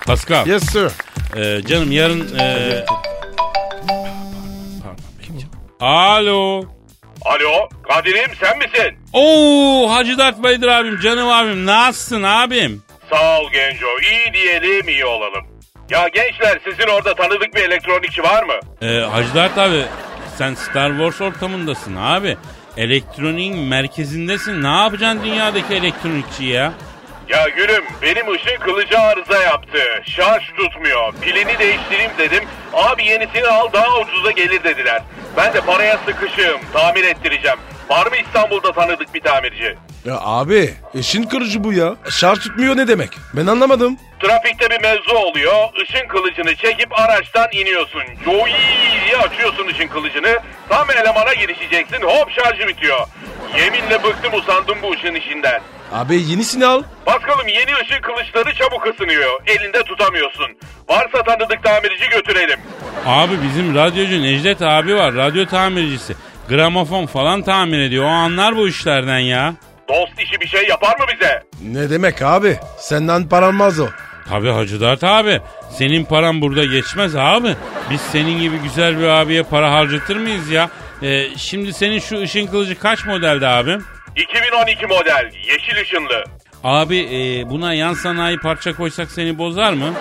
Pascal. 0.06 0.46
Yes 0.46 0.62
sir. 0.72 0.90
e, 1.36 1.62
canım 1.66 1.92
yarın... 1.92 2.38
E... 2.38 2.84
Alo. 5.80 6.64
Alo 7.22 7.68
Kadir'im 7.88 8.30
sen 8.40 8.58
misin? 8.58 8.98
Oo 9.12 9.90
Hacı 9.90 10.18
Dert 10.18 10.42
Baydır 10.42 10.68
abim 10.68 11.00
canım 11.00 11.28
abim 11.28 11.66
nasılsın 11.66 12.22
abim? 12.22 12.82
Sağ 13.10 13.40
ol 13.40 13.50
Genco 13.52 13.86
iyi 14.10 14.32
diyelim 14.32 14.88
iyi 14.88 15.04
olalım. 15.06 15.49
Ya 15.90 16.08
gençler 16.08 16.60
sizin 16.64 16.86
orada 16.92 17.14
tanıdık 17.14 17.54
bir 17.54 17.60
elektronikçi 17.60 18.22
var 18.22 18.42
mı? 18.42 18.52
Ee, 18.82 18.86
Hacı 19.00 19.34
Dert 19.34 19.58
abi 19.58 19.84
sen 20.38 20.54
Star 20.54 20.90
Wars 20.90 21.20
ortamındasın 21.20 21.96
abi. 21.96 22.36
Elektroniğin 22.76 23.58
merkezindesin. 23.58 24.62
Ne 24.62 24.68
yapacaksın 24.68 25.24
dünyadaki 25.24 25.74
elektronikçi 25.74 26.44
ya? 26.44 26.72
Ya 27.28 27.48
gülüm 27.48 27.84
benim 28.02 28.32
ışın 28.34 28.56
kılıcı 28.60 28.98
arıza 28.98 29.42
yaptı. 29.42 29.78
Şarj 30.04 30.42
tutmuyor. 30.56 31.12
Pilini 31.20 31.58
değiştireyim 31.58 32.10
dedim. 32.18 32.44
Abi 32.74 33.04
yenisini 33.06 33.46
al 33.46 33.72
daha 33.72 34.00
ucuza 34.00 34.30
gelir 34.30 34.64
dediler. 34.64 35.02
Ben 35.36 35.52
de 35.54 35.60
paraya 35.60 35.98
sıkışığım. 36.06 36.60
Tamir 36.72 37.04
ettireceğim. 37.04 37.58
Var 37.90 38.06
mı 38.06 38.16
İstanbul'da 38.26 38.72
tanıdık 38.72 39.14
bir 39.14 39.20
tamirci? 39.20 39.76
Ya 40.04 40.18
abi 40.20 40.74
işin 40.94 41.22
kırıcı 41.22 41.64
bu 41.64 41.72
ya. 41.72 41.94
Şarj 42.10 42.38
tutmuyor 42.38 42.76
ne 42.76 42.88
demek? 42.88 43.10
Ben 43.34 43.46
anlamadım. 43.46 43.96
Trafikte 44.20 44.70
bir 44.70 44.80
mevzu 44.80 45.14
oluyor. 45.14 45.54
Işın 45.84 46.08
kılıcını 46.08 46.56
çekip 46.56 47.00
araçtan 47.00 47.48
iniyorsun. 47.52 48.02
Joy 48.24 48.50
diye 49.06 49.16
açıyorsun 49.16 49.66
ışın 49.66 49.88
kılıcını. 49.88 50.38
Tam 50.68 50.90
elemana 50.90 51.32
girişeceksin. 51.34 52.02
Hop 52.02 52.30
şarjı 52.30 52.68
bitiyor. 52.68 53.06
Yeminle 53.58 54.02
bıktım 54.04 54.34
usandım 54.34 54.76
bu 54.82 54.92
ışın 54.92 55.14
işinden. 55.14 55.60
Abi 55.92 56.22
yenisini 56.22 56.66
al. 56.66 56.82
Paskal'ım 57.06 57.48
yeni 57.48 57.74
ışın 57.82 58.00
kılıçları 58.02 58.54
çabuk 58.54 58.86
ısınıyor. 58.86 59.40
Elinde 59.46 59.82
tutamıyorsun. 59.82 60.46
Varsa 60.88 61.22
tanıdık 61.22 61.62
tamirci 61.64 62.08
götürelim. 62.10 62.60
Abi 63.06 63.32
bizim 63.42 63.74
radyocu 63.74 64.22
Necdet 64.22 64.62
abi 64.62 64.94
var. 64.96 65.14
Radyo 65.14 65.46
tamircisi. 65.46 66.14
Gramofon 66.48 67.06
falan 67.06 67.42
tamir 67.42 67.78
ediyor. 67.78 68.04
O 68.04 68.08
anlar 68.08 68.56
bu 68.56 68.68
işlerden 68.68 69.18
ya. 69.18 69.54
Dost 69.88 70.22
işi 70.22 70.40
bir 70.40 70.46
şey 70.48 70.68
yapar 70.68 70.98
mı 70.98 71.04
bize? 71.14 71.42
Ne 71.72 71.90
demek 71.90 72.22
abi? 72.22 72.56
Senden 72.78 73.28
paranmaz 73.28 73.80
o. 73.80 73.86
Tabi 74.30 74.48
Hacı 74.50 74.80
Dert 74.80 75.04
abi. 75.04 75.40
Senin 75.70 76.04
paran 76.04 76.40
burada 76.40 76.64
geçmez 76.64 77.16
abi. 77.16 77.56
Biz 77.90 78.00
senin 78.00 78.40
gibi 78.40 78.56
güzel 78.58 78.98
bir 78.98 79.06
abiye 79.06 79.42
para 79.42 79.72
harcatır 79.72 80.16
mıyız 80.16 80.50
ya? 80.50 80.70
Ee, 81.02 81.26
şimdi 81.36 81.72
senin 81.72 81.98
şu 81.98 82.20
ışın 82.20 82.46
kılıcı 82.46 82.78
kaç 82.78 83.06
modelde 83.06 83.46
abim? 83.48 83.84
2012 84.16 84.86
model 84.86 85.30
yeşil 85.48 85.80
ışınlı. 85.82 86.24
Abi 86.64 86.98
e, 86.98 87.50
buna 87.50 87.74
yan 87.74 87.94
sanayi 87.94 88.38
parça 88.38 88.72
koysak 88.76 89.10
seni 89.10 89.38
bozar 89.38 89.72
mı? 89.72 89.94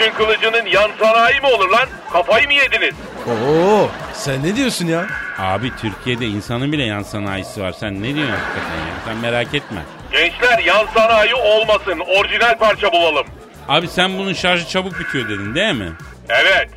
Işın 0.00 0.12
kılıcının 0.14 0.66
yan 0.66 0.90
sanayi 1.02 1.40
mi 1.40 1.46
olur 1.46 1.70
lan? 1.70 1.88
Kafayı 2.12 2.46
mı 2.46 2.52
yediniz? 2.52 2.94
Oo, 3.26 3.88
sen 4.12 4.42
ne 4.42 4.56
diyorsun 4.56 4.86
ya? 4.86 5.06
Abi 5.38 5.72
Türkiye'de 5.80 6.26
insanın 6.26 6.72
bile 6.72 6.84
yan 6.84 7.02
sanayisi 7.02 7.62
var. 7.62 7.72
Sen 7.72 8.02
ne 8.02 8.14
diyorsun 8.14 8.34
hakikaten 8.34 8.76
ya? 8.78 8.94
Sen 9.06 9.16
merak 9.16 9.54
etme. 9.54 9.80
Gençler 10.12 10.58
yan 10.58 10.86
sanayi 10.94 11.34
olmasın. 11.34 11.98
Orijinal 12.18 12.58
parça 12.58 12.92
bulalım. 12.92 13.26
Abi 13.68 13.88
sen 13.88 14.18
bunun 14.18 14.32
şarjı 14.32 14.68
çabuk 14.68 15.00
bitiyor 15.00 15.28
dedin 15.28 15.54
değil 15.54 15.74
mi? 15.74 15.92
Evet. 16.28 16.70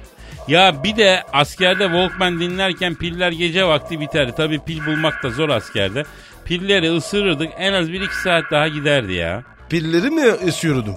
Ya 0.47 0.84
bir 0.84 0.97
de 0.97 1.23
askerde 1.34 1.84
Walkman 1.84 2.39
dinlerken 2.39 2.95
piller 2.95 3.32
gece 3.32 3.65
vakti 3.65 3.99
biterdi. 3.99 4.36
Tabi 4.36 4.60
pil 4.60 4.86
bulmak 4.86 5.23
da 5.23 5.30
zor 5.30 5.49
askerde. 5.49 6.04
Pilleri 6.45 6.91
ısırırdık 6.91 7.49
en 7.58 7.73
az 7.73 7.89
1-2 7.89 8.21
saat 8.23 8.43
daha 8.52 8.67
giderdi 8.67 9.13
ya. 9.13 9.43
Pilleri 9.69 10.10
mi 10.10 10.21
ısıyordum? 10.21 10.95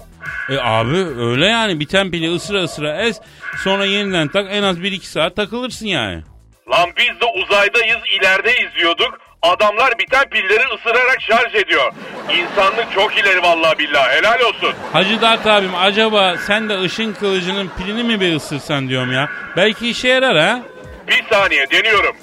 E 0.50 0.58
abi 0.58 0.96
öyle 0.96 1.46
yani 1.46 1.80
biten 1.80 2.10
pili 2.10 2.34
ısıra 2.34 2.62
ısıra 2.62 2.96
ez 3.02 3.20
sonra 3.64 3.84
yeniden 3.84 4.28
tak 4.28 4.46
en 4.50 4.62
az 4.62 4.78
1-2 4.78 5.00
saat 5.04 5.36
takılırsın 5.36 5.86
yani. 5.86 6.22
Lan 6.70 6.90
biz 6.96 7.20
de 7.20 7.24
uzaydayız 7.44 7.98
ileride 8.20 8.50
izliyorduk. 8.56 9.18
Adamlar 9.42 9.98
biten 9.98 10.24
pilleri 10.30 10.62
ısırarak 10.74 11.18
şarj 11.20 11.54
ediyor. 11.54 11.92
İnsanlık 12.32 12.92
çok 12.94 13.18
ileri 13.18 13.42
vallahi 13.42 13.78
billahi 13.78 14.10
helal 14.16 14.40
olsun. 14.40 14.74
Hacı 14.92 15.20
Dert 15.20 15.46
abim 15.46 15.74
acaba 15.74 16.34
sen 16.46 16.68
de 16.68 16.80
ışın 16.80 17.12
kılıcının 17.12 17.70
pilini 17.78 18.02
mi 18.02 18.20
bir 18.20 18.36
ısırsan 18.36 18.88
diyorum 18.88 19.12
ya. 19.12 19.28
Belki 19.56 19.88
işe 19.90 20.08
yarar 20.08 20.36
ha. 20.36 20.60
Bir 21.08 21.24
saniye 21.30 21.70
deniyorum. 21.70 22.16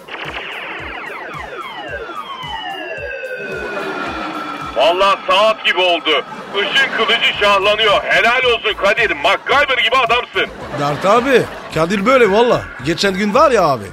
Vallahi 4.75 5.17
saat 5.27 5.65
gibi 5.65 5.79
oldu. 5.79 6.23
Işın 6.55 6.91
kılıcı 6.97 7.33
şahlanıyor. 7.39 8.03
Helal 8.03 8.43
olsun 8.43 8.73
Kadir. 8.73 9.11
MacGyver 9.11 9.77
gibi 9.83 9.95
adamsın. 9.95 10.47
Dert 10.79 11.05
abi. 11.05 11.41
Kadir 11.73 12.05
böyle 12.05 12.31
valla. 12.31 12.61
Geçen 12.85 13.13
gün 13.13 13.33
var 13.33 13.51
ya 13.51 13.63
abi. 13.63 13.83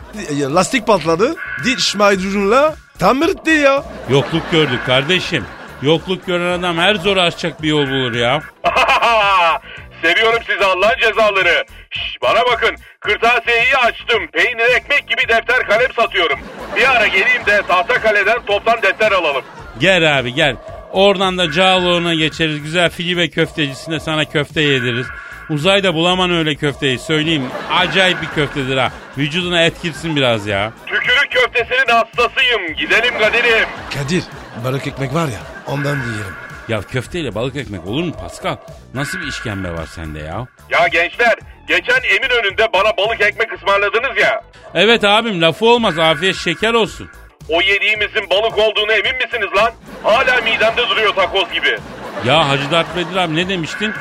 Lastik 0.54 0.86
patladı. 0.86 1.34
Diş 1.64 1.94
macunuyla 1.94 2.74
tamir 2.98 3.28
etti 3.28 3.50
ya. 3.50 3.84
Yokluk 4.10 4.50
gördük 4.52 4.80
kardeşim. 4.86 5.44
Yokluk 5.82 6.26
gören 6.26 6.58
adam 6.58 6.78
her 6.78 6.94
zor 6.94 7.16
aşacak 7.16 7.62
bir 7.62 7.68
yol 7.68 7.86
bulur 7.86 8.14
ya. 8.14 8.40
Seviyorum 10.02 10.42
sizi 10.46 10.64
Allah'ın 10.64 10.98
cezaları. 11.00 11.64
Şş, 11.90 12.16
bana 12.22 12.40
bakın 12.52 12.76
kırtasiyeyi 13.00 13.76
açtım. 13.76 14.26
Peynir 14.32 14.76
ekmek 14.76 15.08
gibi 15.08 15.28
defter 15.28 15.66
kalem 15.68 15.92
satıyorum. 15.96 16.38
Bir 16.76 16.90
ara 16.96 17.06
geleyim 17.06 17.46
de 17.46 17.62
tahta 17.68 18.00
kaleden 18.00 18.38
toptan 18.46 18.82
defter 18.82 19.12
alalım. 19.12 19.44
Gel 19.80 20.18
abi 20.18 20.34
gel. 20.34 20.56
Oradan 20.92 21.38
da 21.38 21.50
Cağaloğlu'na 21.52 22.14
geçeriz. 22.14 22.62
Güzel 22.62 22.90
filibe 22.90 23.28
köftecisinde 23.30 24.00
sana 24.00 24.24
köfte 24.24 24.60
yediririz. 24.62 25.06
Uzayda 25.50 25.94
bulaman 25.94 26.30
öyle 26.30 26.54
köfteyi 26.54 26.98
söyleyeyim. 26.98 27.44
Acayip 27.72 28.22
bir 28.22 28.26
köftedir 28.28 28.76
ha. 28.76 28.92
Vücuduna 29.18 29.62
et 29.62 29.82
girsin 29.82 30.16
biraz 30.16 30.46
ya. 30.46 30.72
Tükürük 30.86 31.30
köftesinin 31.30 31.86
hastasıyım. 31.88 32.74
Gidelim 32.76 33.18
Kadir'im. 33.18 33.68
Kadir 33.94 34.24
balık 34.64 34.86
ekmek 34.86 35.14
var 35.14 35.26
ya 35.28 35.40
ondan 35.66 35.96
diyelim. 36.04 36.34
Ya 36.68 36.82
köfteyle 36.82 37.34
balık 37.34 37.56
ekmek 37.56 37.86
olur 37.86 38.04
mu 38.04 38.12
Pascal? 38.20 38.56
Nasıl 38.94 39.20
bir 39.20 39.26
işkembe 39.26 39.70
var 39.72 39.86
sende 39.86 40.18
ya? 40.18 40.46
Ya 40.70 40.86
gençler 40.92 41.34
geçen 41.68 42.00
emin 42.16 42.30
önünde 42.30 42.68
bana 42.72 42.96
balık 42.96 43.20
ekmek 43.20 43.52
ısmarladınız 43.52 44.16
ya. 44.22 44.42
Evet 44.74 45.04
abim 45.04 45.42
lafı 45.42 45.66
olmaz 45.66 45.98
afiyet 45.98 46.36
şeker 46.36 46.72
olsun. 46.74 47.10
O 47.48 47.62
yediğimizin 47.62 48.30
balık 48.30 48.58
olduğunu 48.58 48.92
emin 48.92 49.16
misiniz 49.16 49.48
lan? 49.56 49.70
Hala 50.02 50.40
midemde 50.40 50.88
duruyor 50.90 51.14
takoz 51.14 51.52
gibi. 51.52 51.78
Ya 52.26 52.48
Hacı 52.48 52.70
Dert 52.70 52.96
Vedir 52.96 53.16
abi 53.16 53.36
ne 53.36 53.48
demiştin? 53.48 53.92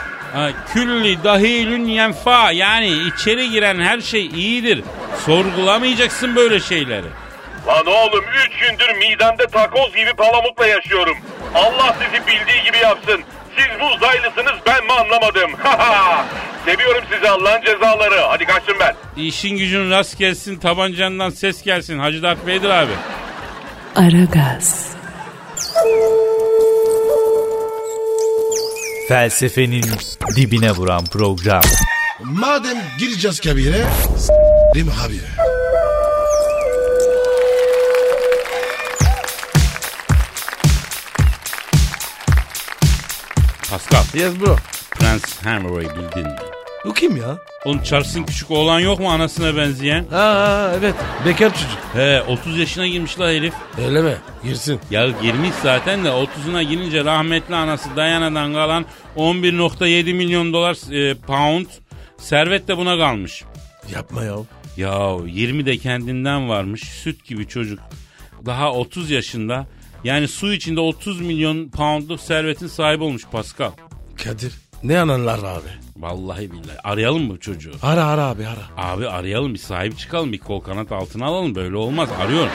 Külli 0.73 1.23
dahilün 1.23 1.85
yenfa 1.85 2.51
yani 2.51 2.87
içeri 2.87 3.49
giren 3.49 3.79
her 3.79 3.99
şey 4.01 4.25
iyidir. 4.25 4.83
Sorgulamayacaksın 5.25 6.35
böyle 6.35 6.59
şeyleri. 6.59 7.07
Lan 7.67 7.85
oğlum 7.85 8.23
3 8.47 8.59
gündür 8.59 8.97
midemde 8.97 9.45
takoz 9.47 9.95
gibi 9.95 10.13
palamutla 10.13 10.67
yaşıyorum. 10.67 11.17
Allah 11.55 11.95
sizi 12.03 12.27
bildiği 12.27 12.63
gibi 12.65 12.77
yapsın. 12.77 13.21
Siz 13.57 13.79
bu 13.81 13.85
uzaylısınız 13.95 14.59
ben 14.65 14.85
mi 14.85 14.91
anlamadım. 14.91 15.51
Seviyorum 16.65 17.03
sizi 17.13 17.29
Allah'ın 17.29 17.61
cezaları. 17.61 18.19
Hadi 18.21 18.45
kaçtım 18.45 18.77
ben. 18.79 18.95
İşin 19.17 19.57
gücün 19.57 19.91
rast 19.91 20.17
gelsin 20.17 20.59
tabancandan 20.59 21.29
ses 21.29 21.63
gelsin 21.63 21.99
Hacı 21.99 22.23
Dert 22.23 22.47
Vedir 22.47 22.69
abi. 22.69 22.91
Aragaz, 23.95 24.95
Felsefenin 29.07 29.85
dibine 30.35 30.71
vuran 30.71 31.05
program. 31.05 31.61
Madem 32.23 32.77
gireceğiz 32.99 33.39
kabire 33.39 33.85
s**rim 34.17 34.87
abi. 35.05 35.19
Pascal, 43.69 44.03
Yes 44.13 44.39
bro. 44.39 44.55
Prens 44.91 45.43
Henry'i 45.43 45.89
bildin 45.95 46.27
mi? 46.27 46.54
Bu 46.85 46.93
kim 46.93 47.17
ya? 47.17 47.37
Oğlum 47.65 47.83
Charles'ın 47.83 48.23
küçük 48.23 48.51
oğlan 48.51 48.79
yok 48.79 48.99
mu 48.99 49.09
anasına 49.09 49.57
benzeyen? 49.57 50.05
Ha, 50.09 50.19
ha 50.19 50.71
evet 50.79 50.95
bekar 51.25 51.53
çocuk. 51.53 51.79
He 51.93 52.21
30 52.21 52.57
yaşına 52.57 52.87
girmiş 52.87 53.19
la 53.19 53.29
herif. 53.29 53.53
Öyle 53.85 54.01
mi? 54.01 54.15
Girsin. 54.43 54.79
Ya 54.91 55.09
girmiş 55.21 55.51
zaten 55.63 56.05
de 56.05 56.07
30'una 56.09 56.63
girince 56.63 57.05
rahmetli 57.05 57.55
anası 57.55 57.89
Dayana'dan 57.95 58.53
kalan 58.53 58.85
11.7 59.17 60.13
milyon 60.13 60.53
dolar 60.53 60.91
e, 60.91 61.15
pound 61.15 61.65
servet 62.17 62.67
de 62.67 62.77
buna 62.77 62.97
kalmış. 62.97 63.43
Yapma 63.93 64.23
ya. 64.23 64.35
Ya 64.77 65.17
20 65.25 65.65
de 65.65 65.77
kendinden 65.77 66.49
varmış 66.49 66.81
süt 66.83 67.25
gibi 67.25 67.47
çocuk. 67.47 67.79
Daha 68.45 68.71
30 68.73 69.09
yaşında 69.11 69.67
yani 70.03 70.27
su 70.27 70.53
içinde 70.53 70.79
30 70.79 71.21
milyon 71.21 71.69
poundluk 71.69 72.19
servetin 72.19 72.67
sahibi 72.67 73.03
olmuş 73.03 73.23
Pascal. 73.31 73.71
Kadir 74.23 74.53
ne 74.83 74.99
ananlar 74.99 75.39
abi. 75.39 75.84
Vallahi 75.97 76.51
billahi 76.51 76.81
arayalım 76.84 77.27
mı 77.27 77.39
çocuğu? 77.39 77.71
Ara 77.84 78.05
ara 78.05 78.23
abi 78.25 78.43
ara. 78.47 78.89
Abi 78.91 79.08
arayalım 79.10 79.53
bir 79.53 79.60
sahip 79.60 79.97
çıkalım 79.97 80.31
bir 80.31 80.38
kol 80.38 80.60
kanat 80.62 80.91
altına 80.91 81.25
alalım 81.25 81.55
böyle 81.55 81.75
olmaz 81.75 82.10
arıyorum. 82.21 82.51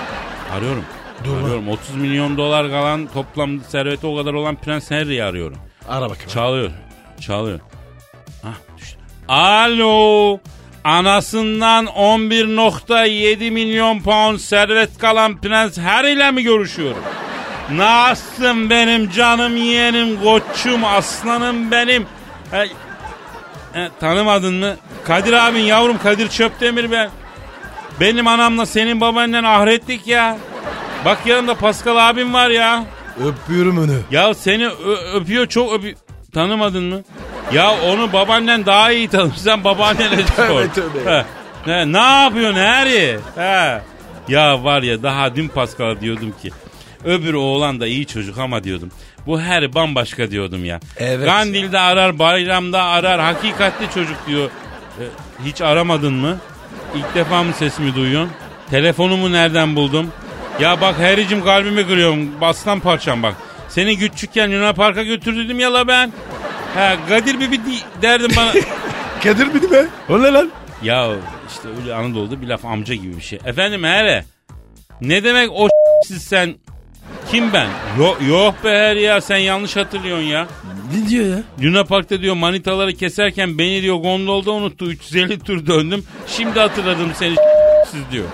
Arıyorum. 0.52 0.84
Dur 1.24 1.30
lan. 1.30 1.42
arıyorum 1.42 1.68
30 1.68 1.94
milyon 1.94 2.36
dolar 2.36 2.70
kalan 2.70 3.08
toplam 3.14 3.60
serveti 3.60 4.06
o 4.06 4.16
kadar 4.16 4.32
olan 4.34 4.56
Prens 4.56 4.90
Harry'i 4.90 5.24
arıyorum. 5.24 5.58
Ara 5.88 6.10
bakayım. 6.10 6.30
Çalıyor. 6.30 6.70
Çalıyor. 7.20 7.60
Hah 8.42 8.78
düştü. 8.78 8.98
Alo. 9.28 10.38
Anasından 10.84 11.86
11.7 11.86 13.50
milyon 13.50 14.00
pound 14.00 14.38
servet 14.38 14.98
kalan 14.98 15.40
Prens 15.40 15.78
Harry 15.78 16.12
ile 16.12 16.30
mi 16.30 16.42
görüşüyorum? 16.42 17.02
Nasılsın 17.72 18.70
benim 18.70 19.10
canım 19.10 19.56
yeğenim, 19.56 20.20
koçum, 20.22 20.84
aslanım 20.84 21.70
benim. 21.70 22.06
E, 22.52 22.66
e, 23.74 23.88
tanımadın 24.00 24.54
mı? 24.54 24.76
Kadir 25.04 25.32
abin 25.32 25.60
yavrum 25.60 25.98
Kadir 25.98 26.28
Çöptemir 26.28 26.90
ben. 26.90 27.10
Benim 28.00 28.26
anamla 28.26 28.66
senin 28.66 29.00
babaannen 29.00 29.44
ahrettik 29.44 30.06
ya. 30.06 30.38
Bak 31.04 31.18
yanımda 31.26 31.54
Pascal 31.54 32.08
abim 32.10 32.34
var 32.34 32.50
ya. 32.50 32.84
Öpüyorum 33.26 33.78
onu. 33.78 33.92
Ya 34.10 34.34
seni 34.34 34.68
öpüyor 35.14 35.46
çok 35.46 35.72
öpüyor. 35.72 35.96
Tanımadın 36.34 36.84
mı? 36.84 37.02
Ya 37.52 37.72
onu 37.80 38.12
babaannen 38.12 38.66
daha 38.66 38.92
iyi 38.92 39.08
tanır. 39.08 39.34
Sen 39.34 39.64
babaannenle 39.64 40.22
sor. 40.36 40.64
Tövbe. 40.74 41.10
He. 41.10 41.24
He, 41.64 41.92
ne 41.92 42.22
yapıyorsun 42.22 42.60
Harry? 42.60 43.18
He. 43.36 43.82
Ya 44.28 44.64
var 44.64 44.82
ya 44.82 45.02
daha 45.02 45.36
dün 45.36 45.48
Pascal'a 45.48 46.00
diyordum 46.00 46.34
ki 46.42 46.50
öbür 47.04 47.34
oğlan 47.34 47.80
da 47.80 47.86
iyi 47.86 48.06
çocuk 48.06 48.38
ama 48.38 48.64
diyordum. 48.64 48.90
Bu 49.26 49.40
her 49.40 49.74
bambaşka 49.74 50.30
diyordum 50.30 50.64
ya. 50.64 50.80
Evet 50.96 51.24
Gandil'de 51.24 51.78
arar, 51.78 52.18
bayramda 52.18 52.82
arar. 52.82 53.20
Hakikatli 53.20 53.94
çocuk 53.94 54.16
diyor. 54.26 54.50
E, 55.00 55.04
hiç 55.44 55.60
aramadın 55.60 56.12
mı? 56.14 56.38
İlk 56.96 57.14
defa 57.14 57.42
mı 57.42 57.52
sesimi 57.52 57.94
duyuyorsun? 57.94 58.30
Telefonumu 58.70 59.32
nereden 59.32 59.76
buldum? 59.76 60.12
Ya 60.60 60.80
bak 60.80 60.98
hericim 60.98 61.44
kalbimi 61.44 61.86
kırıyorum. 61.86 62.40
Bastan 62.40 62.80
parçam 62.80 63.22
bak. 63.22 63.34
Seni 63.68 63.98
küçükken 63.98 64.52
Luna 64.52 64.72
Park'a 64.72 65.02
götürdüm 65.02 65.58
ya 65.60 65.74
la 65.74 65.88
ben. 65.88 66.12
Ha 66.74 66.96
Kadir 67.08 67.40
di- 67.40 68.02
derdim 68.02 68.30
bana. 68.36 68.52
Kadir 69.22 69.46
miydi 69.46 69.70
be? 69.70 69.86
O 70.08 70.22
ne 70.22 70.32
lan? 70.32 70.50
ya 70.82 71.10
işte 71.48 71.68
öyle 71.80 71.94
Anadolu'da 71.94 72.42
bir 72.42 72.46
laf 72.46 72.64
amca 72.64 72.94
gibi 72.94 73.16
bir 73.16 73.22
şey. 73.22 73.38
Efendim 73.46 73.84
hele. 73.84 74.24
Ne 75.00 75.24
demek 75.24 75.50
o 75.52 75.68
siz 76.06 76.22
sen? 76.22 76.54
Kim 77.30 77.52
ben? 77.52 77.68
Yok, 77.98 78.18
yok 78.28 78.54
be 78.64 78.68
her 78.68 78.96
ya 78.96 79.20
sen 79.20 79.36
yanlış 79.36 79.76
hatırlıyorsun 79.76 80.24
ya. 80.24 80.46
Ne 80.94 81.08
diyor 81.08 81.26
ya? 81.36 81.42
Luna 81.62 81.84
Park'ta 81.84 82.20
diyor 82.22 82.34
manitaları 82.34 82.92
keserken 82.92 83.58
beni 83.58 83.82
diyor 83.82 83.96
gondolda 83.96 84.50
unuttu. 84.50 84.84
350 84.90 85.38
tur 85.38 85.66
döndüm. 85.66 86.04
Şimdi 86.26 86.60
hatırladım 86.60 87.10
seni 87.14 87.34
siz 87.90 88.00
diyor. 88.12 88.24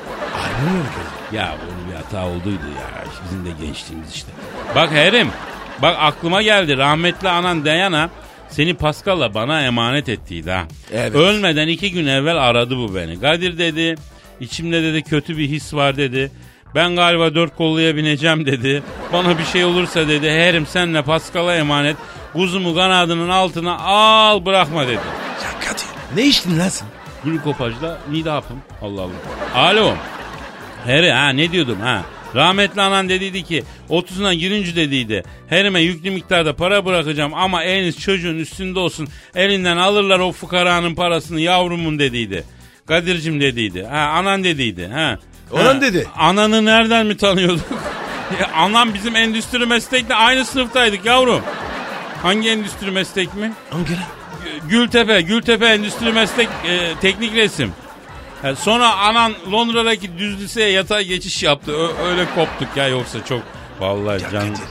Ne 0.64 0.70
oluyor 0.70 0.85
Kadir? 0.85 1.37
Ya 1.37 1.56
böyle 1.62 1.90
bir 1.90 1.96
hata 2.04 2.26
olduydu 2.26 2.66
ya. 2.76 3.04
Bizim 3.24 3.44
de 3.44 3.66
gençliğimiz 3.66 4.14
işte. 4.14 4.28
Bak 4.74 4.90
Herim. 4.92 5.28
Bak 5.82 5.96
aklıma 6.00 6.42
geldi. 6.42 6.76
Rahmetli 6.76 7.28
anan 7.28 7.64
Dayana 7.64 8.11
seni 8.48 8.74
Pascal'la 8.74 9.35
bana 9.35 9.62
emanet 9.62 10.09
ettiydi 10.09 10.50
ha. 10.50 10.64
Evet. 10.92 11.14
Ölmeden 11.14 11.68
iki 11.68 11.92
gün 11.92 12.06
evvel 12.06 12.37
aradı 12.37 12.76
bu 12.76 12.94
beni. 12.94 13.20
Kadir 13.20 13.59
dedi. 13.59 13.94
içimde 14.40 14.82
dedi 14.82 15.02
kötü 15.02 15.38
bir 15.38 15.48
his 15.48 15.74
var 15.74 15.96
dedi. 15.96 16.30
Ben 16.74 16.96
galiba 16.96 17.35
dört 17.35 17.57
kolluya 17.57 17.96
bineceğim 17.96 18.46
dedi. 18.46 18.83
Bana 19.12 19.38
bir 19.38 19.44
şey 19.44 19.64
olursa 19.64 20.09
dedi. 20.09 20.31
Herim 20.31 20.66
senle 20.66 21.02
Pascal'a 21.02 21.55
emanet. 21.55 21.96
Kuzumu 22.33 22.74
kanadının 22.74 23.29
altına 23.29 23.79
al 23.79 24.44
bırakma 24.46 24.87
dedi. 24.87 25.00
Ya 25.44 25.61
Kadir 25.68 25.85
ne 26.16 26.26
içtin 26.26 26.59
lan 26.59 26.68
sen? 26.68 26.88
Glukopajla 27.24 27.98
mide 28.11 28.31
hapım. 28.31 28.57
Allah 28.83 29.02
Allah. 29.02 29.12
Alo. 29.55 29.94
Heri 30.87 31.12
ha 31.12 31.29
ne 31.29 31.52
diyordum 31.52 31.81
ha. 31.81 32.02
Rahmetli 32.35 32.81
anan 32.83 33.09
dediydi 33.09 33.42
ki 33.42 33.64
30'una 33.90 34.35
girince 34.35 34.76
dediydi. 34.76 35.22
Herime 35.48 35.81
yüklü 35.81 36.11
miktarda 36.11 36.57
para 36.57 36.85
bırakacağım 36.85 37.35
ama 37.35 37.64
eliniz 37.64 38.00
çocuğun 38.00 38.38
üstünde 38.38 38.79
olsun. 38.79 39.09
Elinden 39.35 39.76
alırlar 39.76 40.18
o 40.18 40.33
fukaranın 40.33 40.94
parasını 40.94 41.40
yavrumun 41.40 41.98
dediydi. 41.98 42.44
Kadir'cim 42.87 43.40
dediydi. 43.40 43.85
Ha 43.90 43.98
anan 43.98 44.44
dediydi. 44.44 44.87
Ha. 44.92 45.18
Ha, 45.54 45.80
dedi. 45.80 46.09
Ananı 46.18 46.64
nereden 46.64 47.06
mi 47.06 47.16
tanıyorduk? 47.16 47.64
Ya, 48.40 48.50
Anam 48.56 48.94
bizim 48.94 49.16
endüstri 49.16 49.66
meslekle 49.66 50.14
aynı 50.14 50.44
sınıftaydık 50.44 51.04
yavrum. 51.04 51.42
Hangi 52.22 52.50
endüstri 52.50 52.90
meslek 52.90 53.35
mi? 53.35 53.52
Hangi 53.70 53.92
lan? 53.92 54.02
Gültepe, 54.68 55.20
Gültepe 55.20 55.66
Endüstri 55.66 56.12
Meslek 56.12 56.48
e, 56.68 56.94
Teknik 57.00 57.35
Resim. 57.35 57.72
Ha, 58.42 58.54
sonra 58.56 58.94
anan 58.96 59.32
Londra'daki 59.52 60.18
düz 60.18 60.40
liseye 60.40 60.70
yatay 60.70 61.04
geçiş 61.04 61.42
yaptı. 61.42 61.72
Ö- 61.72 62.09
öyle 62.11 62.24
koptuk 62.35 62.76
ya 62.76 62.88
yoksa 62.88 63.24
çok 63.24 63.42
vallahi 63.80 64.22
Ya 64.22 64.30
can 64.30 64.48
Kadir 64.48 64.62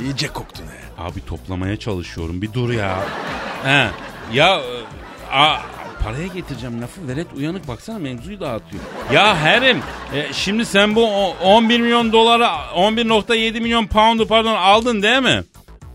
iyice 0.00 0.28
koktun 0.28 0.64
ha. 0.66 1.04
abi 1.04 1.26
toplamaya 1.26 1.76
çalışıyorum. 1.78 2.42
Bir 2.42 2.52
dur 2.52 2.70
ya. 2.70 2.98
He. 3.64 3.86
Ya 4.32 4.56
e, 4.56 4.62
a, 5.36 5.56
paraya 6.04 6.26
getireceğim 6.26 6.82
lafı 6.82 7.08
veret 7.08 7.26
uyanık 7.36 7.68
baksana 7.68 7.98
mevzuyu 7.98 8.40
dağıtıyor. 8.40 8.82
Ya 9.12 9.36
herim 9.40 9.78
e, 10.14 10.32
şimdi 10.32 10.64
sen 10.66 10.94
bu 10.94 11.06
o- 11.06 11.36
11 11.44 11.80
milyon 11.80 12.12
dolara 12.12 12.46
11.7 12.76 13.60
milyon 13.60 13.86
pound'u 13.86 14.28
pardon 14.28 14.54
aldın 14.54 15.02
değil 15.02 15.22
mi? 15.22 15.44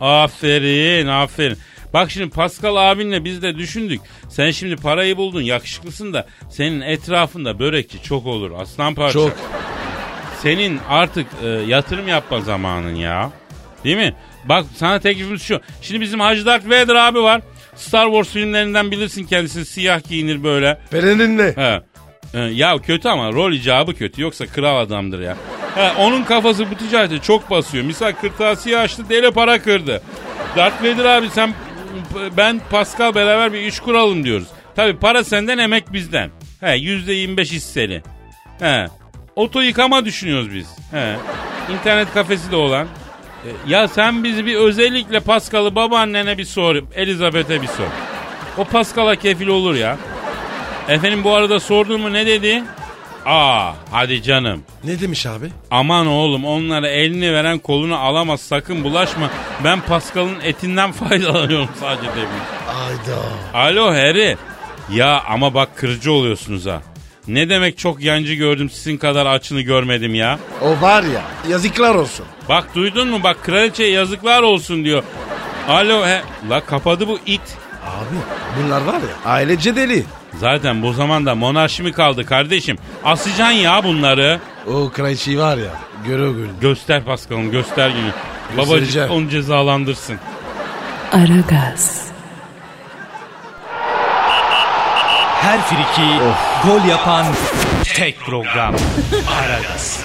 Aferin 0.01 1.07
aferin. 1.07 1.57
Bak 1.93 2.11
şimdi 2.11 2.29
Pascal 2.29 2.75
abinle 2.91 3.23
biz 3.25 3.41
de 3.41 3.55
düşündük. 3.57 4.01
Sen 4.29 4.51
şimdi 4.51 4.75
parayı 4.75 5.17
buldun 5.17 5.41
yakışıklısın 5.41 6.13
da 6.13 6.27
senin 6.49 6.81
etrafında 6.81 7.59
börekçi 7.59 8.03
çok 8.03 8.25
olur 8.25 8.51
aslan 8.59 8.95
parça. 8.95 9.13
Çok. 9.13 9.33
Senin 10.41 10.79
artık 10.89 11.27
e, 11.43 11.47
yatırım 11.47 12.07
yapma 12.07 12.41
zamanın 12.41 12.95
ya. 12.95 13.31
Değil 13.83 13.97
mi? 13.97 14.15
Bak 14.45 14.65
sana 14.77 14.99
teklifimiz 14.99 15.41
şu. 15.41 15.61
Şimdi 15.81 16.01
bizim 16.01 16.19
Hacı 16.19 16.45
Darth 16.45 16.65
Vader 16.65 16.95
abi 16.95 17.21
var. 17.23 17.41
Star 17.75 18.05
Wars 18.05 18.29
filmlerinden 18.29 18.91
bilirsin 18.91 19.23
kendisini 19.23 19.65
siyah 19.65 20.09
giyinir 20.09 20.43
böyle. 20.43 20.79
Perenin 20.91 21.38
ne? 21.38 21.43
He. 21.55 21.81
Ya 22.39 22.77
kötü 22.77 23.09
ama 23.09 23.31
rol 23.31 23.51
icabı 23.51 23.93
kötü 23.93 24.21
yoksa 24.21 24.45
kral 24.45 24.79
adamdır 24.79 25.19
ya. 25.21 25.38
He, 25.75 25.91
onun 25.91 26.23
kafası 26.23 26.71
bu 26.71 26.75
ticarete 26.75 27.19
çok 27.19 27.49
basıyor. 27.49 27.86
Misal 27.86 28.12
kırtasiye 28.12 28.77
açtı 28.77 29.03
deli 29.09 29.31
para 29.31 29.62
kırdı. 29.62 30.01
Darth 30.55 30.83
Vader 30.83 31.05
abi 31.05 31.29
sen 31.29 31.53
ben 32.38 32.62
Pascal 32.71 33.15
beraber 33.15 33.53
bir 33.53 33.59
iş 33.59 33.79
kuralım 33.79 34.23
diyoruz. 34.23 34.47
Tabi 34.75 34.95
para 34.97 35.23
senden 35.23 35.57
emek 35.57 35.93
bizden. 35.93 36.29
He 36.59 36.75
yüzde 36.75 37.13
yirmi 37.13 37.38
beş 37.38 37.51
hisseli. 37.51 38.03
He. 38.59 38.88
Oto 39.36 39.62
yıkama 39.62 40.05
düşünüyoruz 40.05 40.53
biz. 40.53 40.67
He. 40.91 41.15
İnternet 41.73 42.13
kafesi 42.13 42.51
de 42.51 42.55
olan. 42.55 42.88
E, 43.45 43.49
Ya 43.71 43.88
sen 43.88 44.23
bizi 44.23 44.45
bir 44.45 44.56
özellikle 44.56 45.19
Pascal'ı 45.19 45.75
babaannene 45.75 46.38
bir 46.38 46.45
sor. 46.45 46.75
Elizabeth'e 46.95 47.62
bir 47.62 47.67
sor. 47.67 47.86
O 48.58 48.63
Pascal'a 48.65 49.15
kefil 49.15 49.47
olur 49.47 49.75
ya. 49.75 49.97
Efendim 50.89 51.23
bu 51.23 51.34
arada 51.36 51.60
sordun 51.60 52.01
mu 52.01 52.13
ne 52.13 52.25
dedi? 52.25 52.63
Aa 53.25 53.71
hadi 53.91 54.23
canım. 54.23 54.63
Ne 54.84 54.99
demiş 55.01 55.25
abi? 55.25 55.49
Aman 55.71 56.08
oğlum 56.08 56.45
onlara 56.45 56.88
elini 56.88 57.34
veren 57.34 57.60
kolunu 57.60 57.95
alamaz 57.97 58.41
sakın 58.41 58.84
bulaşma. 58.84 59.29
Ben 59.63 59.82
Pascal'ın 59.82 60.39
etinden 60.43 60.91
faydalanıyorum 61.01 61.69
sadece 61.79 62.08
demiş. 62.08 62.43
Ayda. 62.88 63.19
Alo 63.65 63.88
Harry. 63.91 64.38
Ya 64.91 65.23
ama 65.29 65.53
bak 65.53 65.77
kırıcı 65.77 66.12
oluyorsunuz 66.12 66.65
ha. 66.65 66.82
Ne 67.27 67.49
demek 67.49 67.77
çok 67.77 68.01
yancı 68.01 68.33
gördüm 68.33 68.69
sizin 68.69 68.97
kadar 68.97 69.25
açını 69.25 69.62
görmedim 69.62 70.15
ya. 70.15 70.39
O 70.62 70.81
var 70.81 71.03
ya 71.03 71.21
yazıklar 71.49 71.95
olsun. 71.95 72.25
Bak 72.49 72.75
duydun 72.75 73.07
mu 73.07 73.23
bak 73.23 73.43
kraliçeye 73.43 73.89
yazıklar 73.91 74.41
olsun 74.41 74.83
diyor. 74.86 75.03
Alo 75.69 76.05
he. 76.05 76.21
La 76.49 76.59
kapadı 76.65 77.07
bu 77.07 77.19
it. 77.25 77.41
Abi 77.86 78.15
bunlar 78.63 78.81
var 78.81 78.93
ya 78.93 79.31
ailece 79.31 79.75
deli. 79.75 80.03
Zaten 80.39 80.81
bu 80.81 80.93
zamanda 80.93 81.36
monarşi 81.36 81.83
mi 81.83 81.91
kaldı 81.91 82.25
kardeşim? 82.25 82.77
Asacaksın 83.03 83.55
ya 83.57 83.83
bunları. 83.83 84.39
O 84.67 84.89
kraliçeyi 84.89 85.39
var 85.39 85.57
ya 85.57 85.73
göre 86.07 86.31
göre. 86.31 86.47
Göster 86.62 87.03
Paskal'ım 87.03 87.51
göster 87.51 87.89
günü. 87.89 88.12
Babacık 88.57 89.12
onu 89.12 89.29
cezalandırsın. 89.29 90.15
Aragaz, 91.12 92.07
Her 95.43 95.62
friki 95.62 96.10
gol 96.67 96.86
yapan 96.89 97.25
tek 97.84 98.19
program. 98.19 98.75
Aragaz. 99.43 99.99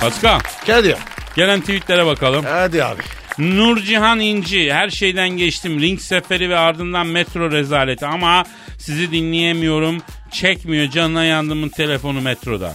Paskal 0.00 0.40
Kadir 0.66 0.96
gelen 1.36 1.60
tweetlere 1.60 2.06
bakalım. 2.06 2.44
hadi 2.48 2.84
abi. 2.84 3.02
Nurcihan 3.38 4.20
İnci 4.20 4.72
her 4.74 4.90
şeyden 4.90 5.28
geçtim. 5.28 5.80
Ring 5.80 6.00
seferi 6.00 6.50
ve 6.50 6.58
ardından 6.58 7.06
metro 7.06 7.50
rezaleti 7.50 8.06
ama 8.06 8.44
sizi 8.78 9.12
dinleyemiyorum. 9.12 10.02
Çekmiyor 10.32 10.90
canına 10.90 11.24
yandımın 11.24 11.68
telefonu 11.68 12.20
metroda. 12.20 12.72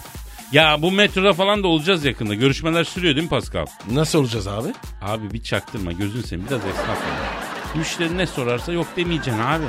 Ya 0.52 0.82
bu 0.82 0.92
metroda 0.92 1.34
falan 1.34 1.64
da 1.64 1.68
olacağız 1.68 2.06
yakında. 2.06 2.34
Görüşmeler 2.36 2.84
sürüyor 2.84 3.16
değil 3.16 3.24
mi 3.24 3.30
Pascal? 3.30 3.66
Nasıl 3.92 4.20
olacağız 4.20 4.48
abi? 4.48 4.70
Abi 5.02 5.34
bir 5.34 5.44
çaktırma 5.44 5.92
gözün 5.92 6.22
seveyim 6.22 6.48
biraz 6.50 6.62
esnaf 6.66 6.90
ol. 6.98 7.43
Müşteri 7.76 8.18
ne 8.18 8.28
sorarsa 8.28 8.72
yok 8.72 8.88
demeyeceksin 8.98 9.42
abi. 9.42 9.64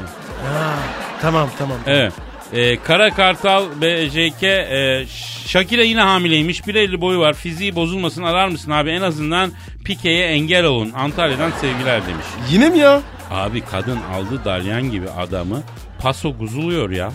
Ha, 0.45 0.75
tamam 1.23 1.49
tamam. 1.59 1.79
Evet. 1.87 2.13
Ee, 2.53 2.77
Kara 2.77 3.11
Kartal 3.15 3.65
BJK 3.81 4.43
e, 4.43 5.07
Shakira 5.47 5.83
yine 5.83 6.01
hamileymiş. 6.01 6.61
1.50 6.61 7.01
boyu 7.01 7.21
var. 7.21 7.35
Fiziği 7.35 7.75
bozulmasın 7.77 8.23
arar 8.23 8.49
mısın 8.49 8.71
abi? 8.71 8.91
En 8.91 9.03
azından 9.03 9.51
Pike'ye 9.85 10.27
engel 10.27 10.65
olun. 10.65 10.93
Antalya'dan 10.97 11.51
sevgiler 11.51 12.07
demiş. 12.07 12.27
Yine 12.51 12.69
mi 12.69 12.79
ya? 12.79 13.01
Abi 13.31 13.61
kadın 13.61 13.99
aldı 14.15 14.45
dalyan 14.45 14.91
gibi 14.91 15.11
adamı. 15.11 15.63
Paso 15.99 16.33
guzuluyor 16.39 16.91
ya. 16.91 17.13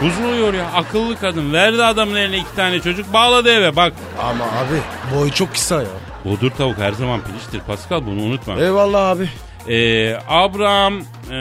Guzuluyor 0.00 0.54
ya. 0.54 0.66
Akıllı 0.74 1.16
kadın. 1.20 1.52
Verdi 1.52 1.84
adamın 1.84 2.14
eline 2.16 2.38
iki 2.38 2.54
tane 2.56 2.80
çocuk. 2.80 3.12
Bağladı 3.12 3.50
eve 3.50 3.76
bak. 3.76 3.92
Ama 4.22 4.44
abi 4.44 4.80
boy 5.16 5.30
çok 5.30 5.52
kısa 5.52 5.82
ya. 5.82 5.88
Bodur 6.24 6.50
tavuk 6.50 6.78
her 6.78 6.92
zaman 6.92 7.20
piliştir. 7.20 7.60
Pascal 7.60 8.06
bunu 8.06 8.22
unutma. 8.22 8.60
Eyvallah 8.60 9.08
abi. 9.10 9.28
Ee, 9.68 10.16
Abraham 10.28 11.00
e, 11.30 11.36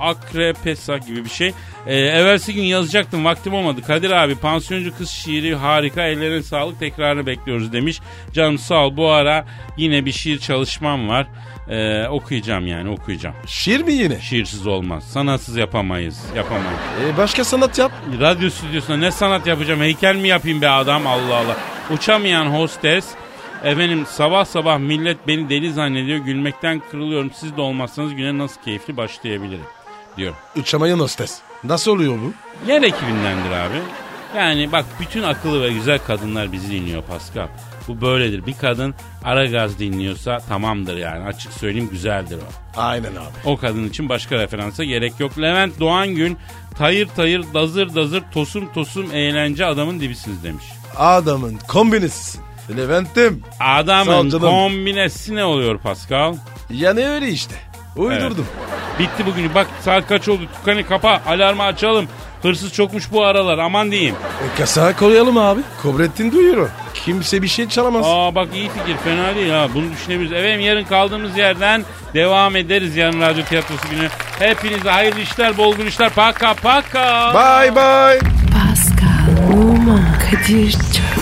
Akrepesa 0.00 0.98
gibi 0.98 1.24
bir 1.24 1.30
şey. 1.30 1.52
Ee, 1.86 1.96
evvelsi 1.96 2.54
gün 2.54 2.62
yazacaktım 2.62 3.24
vaktim 3.24 3.54
olmadı. 3.54 3.82
Kadir 3.86 4.10
abi 4.10 4.34
pansiyoncu 4.34 4.96
kız 4.98 5.10
şiiri 5.10 5.54
harika 5.54 6.02
ellerine 6.02 6.42
sağlık 6.42 6.80
tekrarını 6.80 7.26
bekliyoruz 7.26 7.72
demiş. 7.72 8.00
Canım 8.32 8.58
sağ 8.58 8.86
ol 8.86 8.96
bu 8.96 9.10
ara 9.10 9.44
yine 9.76 10.04
bir 10.04 10.12
şiir 10.12 10.38
çalışmam 10.38 11.08
var. 11.08 11.26
Ee, 11.68 12.06
okuyacağım 12.08 12.66
yani 12.66 12.90
okuyacağım. 12.90 13.34
Şiir 13.46 13.80
mi 13.80 13.92
yine? 13.92 14.20
Şiirsiz 14.20 14.66
olmaz. 14.66 15.04
Sanatsız 15.12 15.56
yapamayız. 15.56 16.20
Yapamayız. 16.36 16.80
E, 17.04 17.16
başka 17.16 17.44
sanat 17.44 17.78
yap. 17.78 17.92
Radyo 18.20 18.50
stüdyosunda 18.50 18.98
ne 18.98 19.10
sanat 19.10 19.46
yapacağım? 19.46 19.80
Heykel 19.80 20.16
mi 20.16 20.28
yapayım 20.28 20.62
be 20.62 20.68
adam? 20.68 21.06
Allah 21.06 21.36
Allah. 21.36 21.56
Uçamayan 21.90 22.46
hostes. 22.46 23.06
Efendim 23.64 24.06
sabah 24.06 24.44
sabah 24.44 24.78
millet 24.78 25.28
beni 25.28 25.48
deli 25.48 25.72
zannediyor. 25.72 26.18
Gülmekten 26.18 26.82
kırılıyorum. 26.90 27.30
Siz 27.34 27.56
de 27.56 27.60
olmazsanız 27.60 28.14
güne 28.14 28.38
nasıl 28.38 28.62
keyifli 28.62 28.96
başlayabilirim 28.96 29.64
diyor. 30.16 30.34
Uçamayan 30.56 30.98
hostes. 30.98 31.38
Nasıl 31.64 31.90
oluyor 31.90 32.18
bu? 32.18 32.32
Yer 32.70 32.82
ekibindendir 32.82 33.50
abi. 33.50 33.76
Yani 34.36 34.72
bak 34.72 34.84
bütün 35.00 35.22
akıllı 35.22 35.62
ve 35.62 35.72
güzel 35.72 35.98
kadınlar 35.98 36.52
bizi 36.52 36.70
dinliyor 36.70 37.02
Pascal. 37.02 37.48
Bu 37.88 38.00
böyledir. 38.00 38.46
Bir 38.46 38.54
kadın 38.54 38.94
ara 39.24 39.46
gaz 39.46 39.78
dinliyorsa 39.78 40.38
tamamdır 40.38 40.96
yani. 40.96 41.24
Açık 41.24 41.52
söyleyeyim 41.52 41.88
güzeldir 41.90 42.38
o. 42.38 42.80
Aynen 42.80 43.10
abi. 43.12 43.28
O 43.44 43.56
kadın 43.56 43.88
için 43.88 44.08
başka 44.08 44.36
referansa 44.38 44.84
gerek 44.84 45.20
yok. 45.20 45.38
Levent 45.38 45.80
Doğan 45.80 46.08
Gün 46.08 46.36
tayır 46.78 47.08
tayır 47.08 47.44
dazır 47.54 47.94
dazır 47.94 48.22
tosum 48.34 48.72
tosum 48.72 49.12
eğlence 49.12 49.66
adamın 49.66 50.00
dibisiniz 50.00 50.44
demiş. 50.44 50.64
Adamın 50.96 51.58
kombinesisin. 51.68 52.51
Levent'im. 52.76 53.42
Sağ 53.58 53.64
ol 53.64 53.78
Adamın 53.78 54.30
canım. 54.30 54.50
kombinesi 54.50 55.34
ne 55.36 55.44
oluyor 55.44 55.78
Pascal? 55.78 56.34
Yani 56.70 57.08
öyle 57.08 57.28
işte. 57.28 57.54
Uydurdum. 57.96 58.46
Bitti 58.98 59.26
bugün. 59.26 59.54
Bak 59.54 59.66
saat 59.80 60.08
kaç 60.08 60.28
oldu? 60.28 60.42
Tukanı 60.54 60.86
kapa. 60.88 61.20
Alarmı 61.26 61.62
açalım. 61.62 62.06
Hırsız 62.42 62.72
çokmuş 62.72 63.12
bu 63.12 63.24
aralar. 63.24 63.58
Aman 63.58 63.90
diyeyim. 63.90 64.14
E, 64.14 64.58
kasağa 64.58 64.96
koyalım 64.96 65.36
abi. 65.38 65.60
Kobrettin 65.82 66.32
duyuyor. 66.32 66.68
Kimse 66.94 67.42
bir 67.42 67.48
şey 67.48 67.68
çalamaz. 67.68 68.06
Aa 68.08 68.34
bak 68.34 68.48
iyi 68.54 68.68
fikir. 68.68 68.96
Fena 69.04 69.34
değil 69.34 69.50
ha. 69.50 69.66
Bunu 69.74 69.84
düşünebiliriz. 69.92 70.32
Efendim 70.32 70.60
yarın 70.60 70.84
kaldığımız 70.84 71.36
yerden 71.36 71.84
devam 72.14 72.56
ederiz. 72.56 72.96
Yarın 72.96 73.20
radyo 73.20 73.44
tiyatrosu 73.44 73.90
günü. 73.90 74.08
Hepinize 74.38 74.90
hayırlı 74.90 75.20
işler, 75.20 75.56
bol 75.58 75.76
gülüşler. 75.76 76.10
Paka 76.10 76.54
paka. 76.54 77.32
Bye 77.34 77.76
bye. 77.76 78.20
Pascal, 78.52 79.52
Oman, 79.52 80.04
Kadir 80.30 80.72
çok 80.72 81.21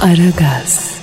Aragaz. 0.00 0.97